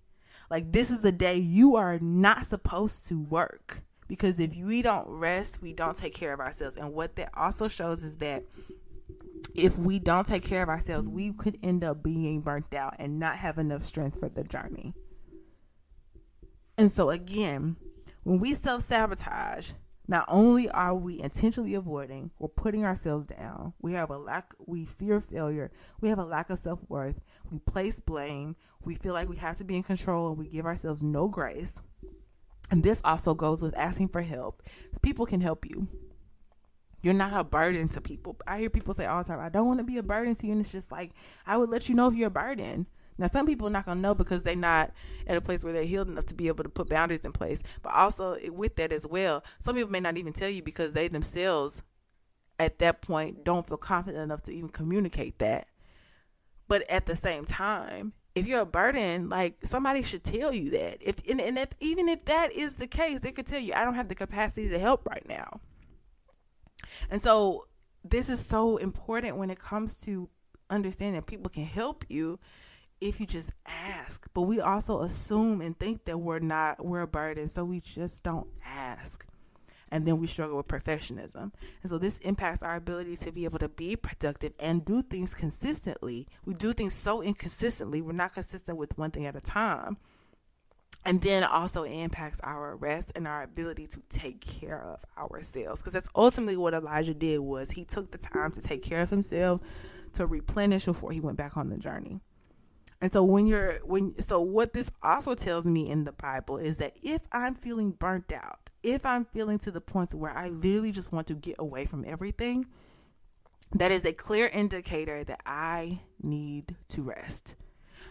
like 0.50 0.72
this 0.72 0.90
is 0.90 1.04
a 1.04 1.12
day 1.12 1.36
you 1.36 1.76
are 1.76 2.00
not 2.00 2.46
supposed 2.46 3.06
to 3.06 3.20
work 3.20 3.84
because 4.12 4.38
if 4.38 4.54
we 4.54 4.82
don't 4.82 5.08
rest, 5.08 5.62
we 5.62 5.72
don't 5.72 5.96
take 5.96 6.12
care 6.12 6.34
of 6.34 6.40
ourselves. 6.40 6.76
And 6.76 6.92
what 6.92 7.16
that 7.16 7.30
also 7.34 7.66
shows 7.66 8.02
is 8.02 8.16
that 8.16 8.44
if 9.54 9.78
we 9.78 9.98
don't 9.98 10.26
take 10.26 10.44
care 10.44 10.62
of 10.62 10.68
ourselves, 10.68 11.08
we 11.08 11.32
could 11.32 11.56
end 11.62 11.82
up 11.82 12.02
being 12.02 12.42
burnt 12.42 12.74
out 12.74 12.94
and 12.98 13.18
not 13.18 13.38
have 13.38 13.56
enough 13.56 13.82
strength 13.82 14.20
for 14.20 14.28
the 14.28 14.44
journey. 14.44 14.92
And 16.76 16.92
so, 16.92 17.08
again, 17.08 17.76
when 18.22 18.38
we 18.38 18.52
self 18.52 18.82
sabotage, 18.82 19.72
not 20.06 20.26
only 20.28 20.68
are 20.68 20.94
we 20.94 21.18
intentionally 21.18 21.72
avoiding 21.72 22.32
or 22.38 22.50
putting 22.50 22.84
ourselves 22.84 23.24
down, 23.24 23.72
we 23.80 23.94
have 23.94 24.10
a 24.10 24.18
lack, 24.18 24.52
we 24.66 24.84
fear 24.84 25.22
failure, 25.22 25.70
we 26.02 26.10
have 26.10 26.18
a 26.18 26.26
lack 26.26 26.50
of 26.50 26.58
self 26.58 26.80
worth, 26.86 27.24
we 27.50 27.60
place 27.60 27.98
blame, 27.98 28.56
we 28.84 28.94
feel 28.94 29.14
like 29.14 29.30
we 29.30 29.36
have 29.36 29.56
to 29.56 29.64
be 29.64 29.76
in 29.76 29.82
control, 29.82 30.28
and 30.28 30.36
we 30.36 30.50
give 30.50 30.66
ourselves 30.66 31.02
no 31.02 31.28
grace. 31.28 31.80
And 32.72 32.82
this 32.82 33.02
also 33.04 33.34
goes 33.34 33.62
with 33.62 33.76
asking 33.76 34.08
for 34.08 34.22
help. 34.22 34.62
People 35.02 35.26
can 35.26 35.42
help 35.42 35.68
you. 35.68 35.88
You're 37.02 37.12
not 37.12 37.38
a 37.38 37.44
burden 37.44 37.86
to 37.88 38.00
people. 38.00 38.38
I 38.46 38.60
hear 38.60 38.70
people 38.70 38.94
say 38.94 39.04
all 39.04 39.22
the 39.22 39.28
time, 39.28 39.40
I 39.40 39.50
don't 39.50 39.66
want 39.66 39.80
to 39.80 39.84
be 39.84 39.98
a 39.98 40.02
burden 40.02 40.34
to 40.34 40.46
you. 40.46 40.52
And 40.52 40.60
it's 40.62 40.72
just 40.72 40.90
like, 40.90 41.12
I 41.46 41.58
would 41.58 41.68
let 41.68 41.90
you 41.90 41.94
know 41.94 42.08
if 42.08 42.14
you're 42.14 42.28
a 42.28 42.30
burden. 42.30 42.86
Now, 43.18 43.26
some 43.26 43.44
people 43.44 43.66
are 43.66 43.70
not 43.70 43.84
going 43.84 43.98
to 43.98 44.02
know 44.02 44.14
because 44.14 44.42
they're 44.42 44.56
not 44.56 44.90
at 45.26 45.36
a 45.36 45.42
place 45.42 45.62
where 45.62 45.74
they're 45.74 45.84
healed 45.84 46.08
enough 46.08 46.24
to 46.26 46.34
be 46.34 46.48
able 46.48 46.64
to 46.64 46.70
put 46.70 46.88
boundaries 46.88 47.26
in 47.26 47.32
place. 47.32 47.62
But 47.82 47.92
also, 47.92 48.38
with 48.50 48.76
that 48.76 48.90
as 48.90 49.06
well, 49.06 49.44
some 49.58 49.76
people 49.76 49.90
may 49.90 50.00
not 50.00 50.16
even 50.16 50.32
tell 50.32 50.48
you 50.48 50.62
because 50.62 50.94
they 50.94 51.08
themselves, 51.08 51.82
at 52.58 52.78
that 52.78 53.02
point, 53.02 53.44
don't 53.44 53.68
feel 53.68 53.76
confident 53.76 54.24
enough 54.24 54.44
to 54.44 54.50
even 54.50 54.70
communicate 54.70 55.40
that. 55.40 55.68
But 56.68 56.90
at 56.90 57.04
the 57.04 57.16
same 57.16 57.44
time, 57.44 58.14
if 58.34 58.46
you're 58.46 58.60
a 58.60 58.66
burden, 58.66 59.28
like 59.28 59.56
somebody 59.64 60.02
should 60.02 60.24
tell 60.24 60.52
you 60.52 60.70
that. 60.70 60.98
If 61.00 61.16
and, 61.28 61.40
and 61.40 61.58
if, 61.58 61.70
even 61.80 62.08
if 62.08 62.24
that 62.26 62.52
is 62.52 62.76
the 62.76 62.86
case, 62.86 63.20
they 63.20 63.32
could 63.32 63.46
tell 63.46 63.60
you, 63.60 63.74
I 63.74 63.84
don't 63.84 63.94
have 63.94 64.08
the 64.08 64.14
capacity 64.14 64.68
to 64.70 64.78
help 64.78 65.06
right 65.06 65.26
now. 65.28 65.60
And 67.10 67.22
so 67.22 67.66
this 68.04 68.28
is 68.28 68.44
so 68.44 68.78
important 68.78 69.36
when 69.36 69.50
it 69.50 69.58
comes 69.58 70.00
to 70.02 70.28
understand 70.70 71.16
that 71.16 71.26
people 71.26 71.50
can 71.50 71.64
help 71.64 72.04
you 72.08 72.38
if 73.00 73.20
you 73.20 73.26
just 73.26 73.52
ask. 73.66 74.28
But 74.32 74.42
we 74.42 74.60
also 74.60 75.00
assume 75.00 75.60
and 75.60 75.78
think 75.78 76.04
that 76.06 76.18
we're 76.18 76.38
not 76.38 76.84
we're 76.84 77.02
a 77.02 77.06
burden, 77.06 77.48
so 77.48 77.64
we 77.64 77.80
just 77.80 78.22
don't 78.22 78.48
ask. 78.64 79.26
And 79.92 80.06
then 80.06 80.18
we 80.18 80.26
struggle 80.26 80.56
with 80.56 80.68
perfectionism. 80.68 81.52
And 81.82 81.90
so 81.90 81.98
this 81.98 82.18
impacts 82.20 82.62
our 82.62 82.76
ability 82.76 83.16
to 83.18 83.30
be 83.30 83.44
able 83.44 83.58
to 83.58 83.68
be 83.68 83.94
productive 83.94 84.54
and 84.58 84.82
do 84.82 85.02
things 85.02 85.34
consistently. 85.34 86.26
We 86.46 86.54
do 86.54 86.72
things 86.72 86.94
so 86.94 87.22
inconsistently. 87.22 88.00
We're 88.00 88.12
not 88.12 88.32
consistent 88.32 88.78
with 88.78 88.96
one 88.96 89.10
thing 89.10 89.26
at 89.26 89.36
a 89.36 89.40
time. 89.42 89.98
And 91.04 91.20
then 91.20 91.44
also 91.44 91.82
impacts 91.82 92.40
our 92.40 92.74
rest 92.74 93.12
and 93.14 93.28
our 93.28 93.42
ability 93.42 93.86
to 93.88 94.00
take 94.08 94.40
care 94.40 94.82
of 94.82 95.00
ourselves. 95.18 95.82
Because 95.82 95.92
that's 95.92 96.08
ultimately 96.16 96.56
what 96.56 96.72
Elijah 96.72 97.12
did 97.12 97.40
was 97.40 97.72
he 97.72 97.84
took 97.84 98.12
the 98.12 98.18
time 98.18 98.50
to 98.52 98.62
take 98.62 98.82
care 98.82 99.02
of 99.02 99.10
himself, 99.10 99.60
to 100.14 100.26
replenish 100.26 100.86
before 100.86 101.12
he 101.12 101.20
went 101.20 101.36
back 101.36 101.58
on 101.58 101.68
the 101.68 101.76
journey. 101.76 102.20
And 103.02 103.12
so 103.12 103.24
when 103.24 103.48
you're 103.48 103.80
when 103.84 104.18
so 104.22 104.40
what 104.40 104.72
this 104.72 104.88
also 105.02 105.34
tells 105.34 105.66
me 105.66 105.90
in 105.90 106.04
the 106.04 106.12
Bible 106.12 106.56
is 106.56 106.78
that 106.78 106.96
if 107.02 107.22
I'm 107.32 107.56
feeling 107.56 107.90
burnt 107.90 108.32
out, 108.32 108.70
if 108.84 109.04
I'm 109.04 109.24
feeling 109.24 109.58
to 109.58 109.72
the 109.72 109.80
point 109.80 110.14
where 110.14 110.30
I 110.30 110.50
literally 110.50 110.92
just 110.92 111.12
want 111.12 111.26
to 111.26 111.34
get 111.34 111.56
away 111.58 111.84
from 111.84 112.04
everything, 112.06 112.66
that 113.74 113.90
is 113.90 114.04
a 114.04 114.12
clear 114.12 114.46
indicator 114.46 115.24
that 115.24 115.40
I 115.44 116.02
need 116.22 116.76
to 116.90 117.02
rest. 117.02 117.56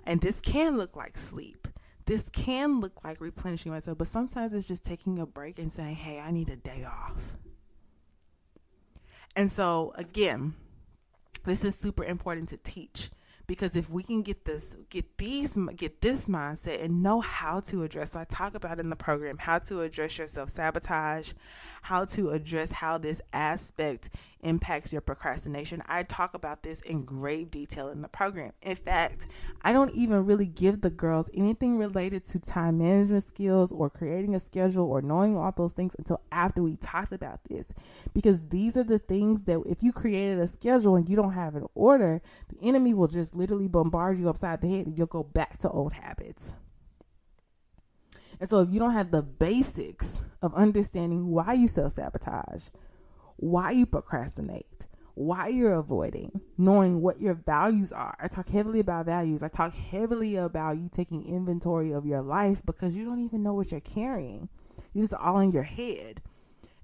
And 0.03 0.19
this 0.19 0.41
can 0.41 0.77
look 0.77 0.97
like 0.97 1.17
sleep. 1.17 1.69
This 2.05 2.29
can 2.29 2.81
look 2.81 3.01
like 3.05 3.21
replenishing 3.21 3.71
myself, 3.71 3.97
but 3.97 4.07
sometimes 4.07 4.51
it's 4.51 4.67
just 4.67 4.83
taking 4.83 5.19
a 5.19 5.25
break 5.25 5.57
and 5.57 5.71
saying, 5.71 5.95
"Hey, 5.95 6.19
I 6.19 6.31
need 6.31 6.49
a 6.49 6.57
day 6.57 6.83
off." 6.83 7.37
And 9.37 9.49
so 9.49 9.93
again, 9.95 10.55
this 11.45 11.63
is 11.63 11.75
super 11.75 12.03
important 12.03 12.49
to 12.49 12.57
teach 12.57 13.09
because 13.51 13.75
if 13.75 13.89
we 13.89 14.01
can 14.01 14.21
get 14.21 14.45
this 14.45 14.77
get 14.89 15.17
these 15.17 15.57
get 15.75 15.99
this 15.99 16.29
mindset 16.29 16.81
and 16.81 17.03
know 17.03 17.19
how 17.19 17.59
to 17.59 17.83
address 17.83 18.13
so 18.13 18.19
i 18.21 18.23
talk 18.23 18.55
about 18.55 18.79
in 18.79 18.89
the 18.89 18.95
program 18.95 19.37
how 19.37 19.59
to 19.59 19.81
address 19.81 20.17
your 20.17 20.27
self-sabotage 20.29 21.33
how 21.81 22.05
to 22.05 22.29
address 22.29 22.71
how 22.71 22.97
this 22.97 23.21
aspect 23.33 24.09
impacts 24.43 24.91
your 24.91 25.01
procrastination. 25.01 25.81
I 25.87 26.03
talk 26.03 26.33
about 26.33 26.63
this 26.63 26.79
in 26.81 27.05
great 27.05 27.51
detail 27.51 27.89
in 27.89 28.01
the 28.01 28.07
program. 28.07 28.53
In 28.61 28.75
fact 28.75 29.27
i 29.63 29.71
don't 29.71 29.93
even 29.93 30.25
really 30.25 30.45
give 30.45 30.81
the 30.81 30.89
girls 30.89 31.29
anything 31.33 31.77
related 31.77 32.23
to 32.25 32.39
time 32.39 32.77
management 32.77 33.23
skills 33.23 33.71
or 33.71 33.89
creating 33.89 34.35
a 34.35 34.39
schedule 34.39 34.85
or 34.85 35.01
knowing 35.01 35.37
all 35.37 35.51
those 35.55 35.73
things 35.73 35.95
until 35.97 36.19
after 36.31 36.63
we 36.63 36.75
talked 36.77 37.11
about 37.11 37.39
this. 37.49 37.73
Because 38.13 38.49
these 38.49 38.75
are 38.75 38.83
the 38.83 38.99
things 38.99 39.43
that 39.43 39.61
if 39.65 39.83
you 39.83 39.91
created 39.91 40.39
a 40.39 40.47
schedule 40.47 40.95
and 40.95 41.07
you 41.07 41.15
don't 41.15 41.33
have 41.33 41.55
an 41.55 41.67
order 41.75 42.21
the 42.49 42.67
enemy 42.67 42.93
will 42.93 43.07
just 43.07 43.35
literally 43.35 43.67
bombard 43.67 44.19
you 44.19 44.29
upside 44.29 44.61
the 44.61 44.69
head 44.69 44.85
and 44.87 44.97
you'll 44.97 45.07
go 45.07 45.23
back 45.23 45.57
to 45.59 45.69
old 45.69 45.93
habits. 45.93 46.53
And 48.39 48.49
so, 48.49 48.61
if 48.61 48.69
you 48.71 48.79
don't 48.79 48.93
have 48.93 49.11
the 49.11 49.21
basics 49.21 50.23
of 50.41 50.53
understanding 50.55 51.27
why 51.27 51.53
you 51.53 51.67
self 51.67 51.93
sabotage, 51.93 52.69
why 53.41 53.71
you 53.71 53.87
procrastinate, 53.87 54.85
why 55.15 55.47
you're 55.47 55.73
avoiding, 55.73 56.41
knowing 56.57 57.01
what 57.01 57.19
your 57.19 57.33
values 57.33 57.91
are. 57.91 58.15
I 58.19 58.27
talk 58.27 58.47
heavily 58.47 58.79
about 58.79 59.07
values. 59.07 59.41
I 59.41 59.49
talk 59.49 59.73
heavily 59.73 60.35
about 60.35 60.77
you 60.77 60.89
taking 60.91 61.25
inventory 61.25 61.91
of 61.91 62.05
your 62.05 62.21
life 62.21 62.63
because 62.65 62.95
you 62.95 63.03
don't 63.03 63.19
even 63.19 63.41
know 63.41 63.53
what 63.53 63.71
you're 63.71 63.81
carrying. 63.81 64.47
You're 64.93 65.03
just 65.03 65.13
all 65.15 65.39
in 65.39 65.51
your 65.51 65.63
head. 65.63 66.21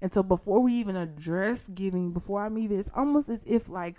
And 0.02 0.12
so, 0.12 0.22
before 0.22 0.60
we 0.60 0.74
even 0.74 0.96
address 0.96 1.68
giving, 1.68 2.12
before 2.12 2.44
I'm 2.44 2.58
even, 2.58 2.78
it's 2.78 2.90
almost 2.94 3.28
as 3.28 3.44
if 3.46 3.68
like, 3.68 3.98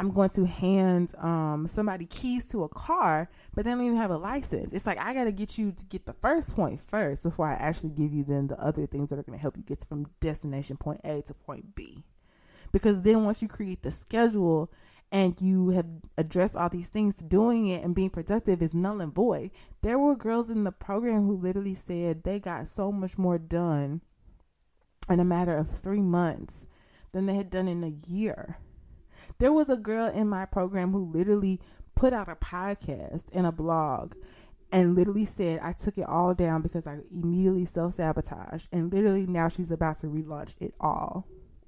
I'm 0.00 0.12
going 0.12 0.30
to 0.30 0.46
hand 0.46 1.12
um, 1.18 1.66
somebody 1.66 2.06
keys 2.06 2.44
to 2.46 2.62
a 2.62 2.68
car, 2.68 3.28
but 3.52 3.64
they 3.64 3.72
don't 3.72 3.80
even 3.80 3.96
have 3.96 4.12
a 4.12 4.16
license. 4.16 4.72
It's 4.72 4.86
like 4.86 4.98
I 4.98 5.12
got 5.12 5.24
to 5.24 5.32
get 5.32 5.58
you 5.58 5.72
to 5.72 5.84
get 5.86 6.06
the 6.06 6.12
first 6.12 6.54
point 6.54 6.80
first 6.80 7.24
before 7.24 7.48
I 7.48 7.54
actually 7.54 7.90
give 7.90 8.12
you 8.12 8.22
then 8.22 8.46
the 8.46 8.60
other 8.62 8.86
things 8.86 9.10
that 9.10 9.18
are 9.18 9.24
going 9.24 9.36
to 9.36 9.42
help 9.42 9.56
you 9.56 9.64
get 9.64 9.84
from 9.84 10.06
destination 10.20 10.76
point 10.76 11.00
A 11.02 11.22
to 11.22 11.34
point 11.34 11.74
B. 11.74 12.04
Because 12.70 13.02
then 13.02 13.24
once 13.24 13.42
you 13.42 13.48
create 13.48 13.82
the 13.82 13.90
schedule 13.90 14.70
and 15.10 15.34
you 15.40 15.70
have 15.70 15.86
addressed 16.16 16.54
all 16.54 16.68
these 16.68 16.90
things, 16.90 17.16
doing 17.16 17.66
it 17.66 17.82
and 17.82 17.94
being 17.94 18.10
productive 18.10 18.62
is 18.62 18.74
null 18.74 19.00
and 19.00 19.12
void. 19.12 19.50
There 19.82 19.98
were 19.98 20.14
girls 20.14 20.48
in 20.48 20.62
the 20.62 20.70
program 20.70 21.26
who 21.26 21.36
literally 21.36 21.74
said 21.74 22.22
they 22.22 22.38
got 22.38 22.68
so 22.68 22.92
much 22.92 23.18
more 23.18 23.38
done 23.38 24.02
in 25.10 25.18
a 25.18 25.24
matter 25.24 25.56
of 25.56 25.68
three 25.68 26.02
months 26.02 26.68
than 27.10 27.26
they 27.26 27.34
had 27.34 27.50
done 27.50 27.66
in 27.66 27.82
a 27.82 28.08
year 28.08 28.58
there 29.38 29.52
was 29.52 29.68
a 29.68 29.76
girl 29.76 30.06
in 30.06 30.28
my 30.28 30.44
program 30.44 30.92
who 30.92 31.10
literally 31.10 31.60
put 31.94 32.12
out 32.12 32.28
a 32.28 32.36
podcast 32.36 33.26
and 33.32 33.46
a 33.46 33.52
blog 33.52 34.14
and 34.70 34.94
literally 34.94 35.24
said, 35.24 35.60
I 35.62 35.72
took 35.72 35.98
it 35.98 36.06
all 36.06 36.34
down 36.34 36.62
because 36.62 36.86
I 36.86 36.98
immediately 37.10 37.64
self 37.64 37.94
sabotaged. 37.94 38.68
And 38.72 38.92
literally 38.92 39.26
now 39.26 39.48
she's 39.48 39.70
about 39.70 39.98
to 39.98 40.06
relaunch 40.06 40.54
it 40.60 40.74
all 40.80 41.26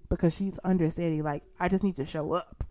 because 0.09 0.35
she's 0.35 0.59
understanding, 0.59 1.23
like, 1.23 1.43
I 1.59 1.69
just 1.69 1.85
need 1.85 1.97
to 1.97 2.05
show 2.05 2.33
up. 2.33 2.65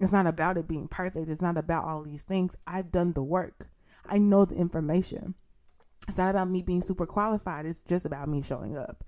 It's 0.00 0.12
not 0.12 0.26
about 0.26 0.58
it 0.58 0.68
being 0.68 0.88
perfect. 0.88 1.28
It's 1.28 1.40
not 1.40 1.56
about 1.56 1.84
all 1.84 2.02
these 2.02 2.24
things. 2.24 2.56
I've 2.66 2.90
done 2.90 3.12
the 3.12 3.22
work, 3.22 3.68
I 4.06 4.18
know 4.18 4.44
the 4.44 4.56
information. 4.56 5.34
It's 6.06 6.18
not 6.18 6.30
about 6.30 6.50
me 6.50 6.62
being 6.62 6.82
super 6.82 7.06
qualified. 7.06 7.66
It's 7.66 7.82
just 7.82 8.04
about 8.04 8.28
me 8.28 8.42
showing 8.42 8.76
up. 8.76 9.04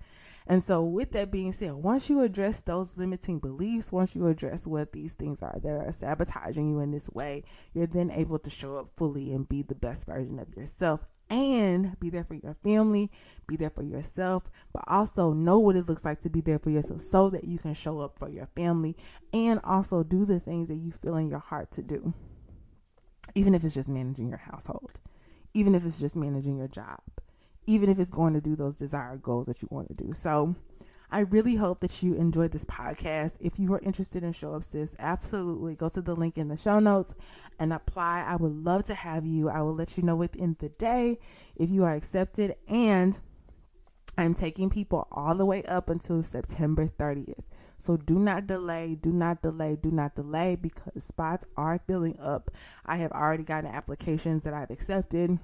And 0.48 0.62
so, 0.62 0.82
with 0.82 1.10
that 1.12 1.32
being 1.32 1.52
said, 1.52 1.72
once 1.72 2.08
you 2.08 2.20
address 2.20 2.60
those 2.60 2.96
limiting 2.96 3.40
beliefs, 3.40 3.90
once 3.90 4.14
you 4.14 4.26
address 4.28 4.66
what 4.66 4.92
these 4.92 5.14
things 5.14 5.42
are 5.42 5.58
that 5.60 5.68
are 5.68 5.92
sabotaging 5.92 6.68
you 6.68 6.78
in 6.80 6.92
this 6.92 7.10
way, 7.10 7.42
you're 7.74 7.88
then 7.88 8.10
able 8.10 8.38
to 8.38 8.50
show 8.50 8.78
up 8.78 8.88
fully 8.96 9.32
and 9.32 9.48
be 9.48 9.62
the 9.62 9.74
best 9.74 10.06
version 10.06 10.38
of 10.38 10.54
yourself 10.56 11.04
and 11.28 11.98
be 11.98 12.10
there 12.10 12.24
for 12.24 12.34
your 12.34 12.54
family, 12.62 13.10
be 13.48 13.56
there 13.56 13.70
for 13.70 13.82
yourself, 13.82 14.48
but 14.72 14.84
also 14.86 15.32
know 15.32 15.58
what 15.58 15.76
it 15.76 15.88
looks 15.88 16.04
like 16.04 16.20
to 16.20 16.30
be 16.30 16.40
there 16.40 16.58
for 16.58 16.70
yourself 16.70 17.00
so 17.00 17.28
that 17.30 17.44
you 17.44 17.58
can 17.58 17.74
show 17.74 17.98
up 17.98 18.16
for 18.16 18.28
your 18.28 18.46
family 18.54 18.96
and 19.32 19.60
also 19.64 20.02
do 20.02 20.24
the 20.24 20.38
things 20.38 20.68
that 20.68 20.76
you 20.76 20.92
feel 20.92 21.16
in 21.16 21.28
your 21.28 21.40
heart 21.40 21.70
to 21.72 21.82
do, 21.82 22.14
even 23.34 23.54
if 23.54 23.64
it's 23.64 23.74
just 23.74 23.88
managing 23.88 24.28
your 24.28 24.38
household, 24.38 25.00
even 25.56 25.74
if 25.74 25.84
it's 25.84 25.98
just 25.98 26.16
managing 26.16 26.56
your 26.56 26.68
job 26.68 27.00
even 27.66 27.88
if 27.90 27.98
it's 27.98 28.10
going 28.10 28.34
to 28.34 28.40
do 28.40 28.56
those 28.56 28.78
desired 28.78 29.22
goals 29.22 29.46
that 29.46 29.60
you 29.60 29.68
want 29.70 29.88
to 29.88 29.94
do. 29.94 30.12
So 30.12 30.54
I 31.10 31.20
really 31.20 31.56
hope 31.56 31.80
that 31.80 32.02
you 32.02 32.14
enjoyed 32.14 32.52
this 32.52 32.64
podcast. 32.64 33.36
If 33.40 33.58
you 33.58 33.72
are 33.74 33.80
interested 33.80 34.22
in 34.22 34.32
Show 34.32 34.54
Up 34.54 34.64
Sis, 34.64 34.96
absolutely 34.98 35.74
go 35.74 35.88
to 35.88 36.00
the 36.00 36.14
link 36.14 36.36
in 36.36 36.48
the 36.48 36.56
show 36.56 36.78
notes 36.78 37.14
and 37.58 37.72
apply. 37.72 38.24
I 38.26 38.36
would 38.36 38.52
love 38.52 38.84
to 38.84 38.94
have 38.94 39.26
you. 39.26 39.48
I 39.48 39.62
will 39.62 39.74
let 39.74 39.96
you 39.96 40.02
know 40.02 40.16
within 40.16 40.56
the 40.58 40.68
day 40.68 41.18
if 41.56 41.70
you 41.70 41.84
are 41.84 41.94
accepted. 41.94 42.54
And 42.68 43.18
I'm 44.18 44.34
taking 44.34 44.70
people 44.70 45.08
all 45.12 45.36
the 45.36 45.44
way 45.44 45.62
up 45.64 45.90
until 45.90 46.22
September 46.22 46.86
30th. 46.86 47.44
So 47.78 47.96
do 47.96 48.18
not 48.18 48.46
delay, 48.46 48.96
do 48.98 49.12
not 49.12 49.42
delay, 49.42 49.76
do 49.76 49.90
not 49.90 50.14
delay 50.14 50.56
because 50.56 51.04
spots 51.04 51.46
are 51.56 51.80
filling 51.86 52.18
up. 52.18 52.50
I 52.86 52.96
have 52.96 53.12
already 53.12 53.44
gotten 53.44 53.70
applications 53.70 54.44
that 54.44 54.54
I've 54.54 54.70
accepted 54.70 55.38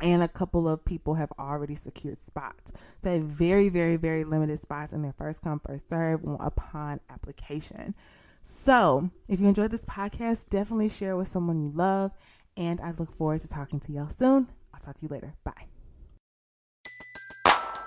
and 0.00 0.22
a 0.22 0.28
couple 0.28 0.68
of 0.68 0.84
people 0.84 1.14
have 1.14 1.32
already 1.38 1.74
secured 1.74 2.22
spots. 2.22 2.72
So 3.02 3.20
very, 3.20 3.68
very, 3.68 3.96
very 3.96 4.24
limited 4.24 4.58
spots 4.58 4.92
in 4.92 5.02
their 5.02 5.14
first 5.16 5.42
come, 5.42 5.60
first 5.60 5.88
serve 5.88 6.20
upon 6.40 7.00
application. 7.08 7.94
So 8.42 9.10
if 9.28 9.40
you 9.40 9.48
enjoyed 9.48 9.70
this 9.70 9.84
podcast, 9.84 10.50
definitely 10.50 10.88
share 10.88 11.16
with 11.16 11.28
someone 11.28 11.60
you 11.60 11.70
love. 11.74 12.12
And 12.56 12.80
I 12.80 12.92
look 12.92 13.14
forward 13.14 13.40
to 13.40 13.48
talking 13.48 13.80
to 13.80 13.92
y'all 13.92 14.08
soon. 14.08 14.48
I'll 14.72 14.80
talk 14.80 14.96
to 14.96 15.02
you 15.02 15.08
later. 15.08 15.34
Bye. 15.44 15.66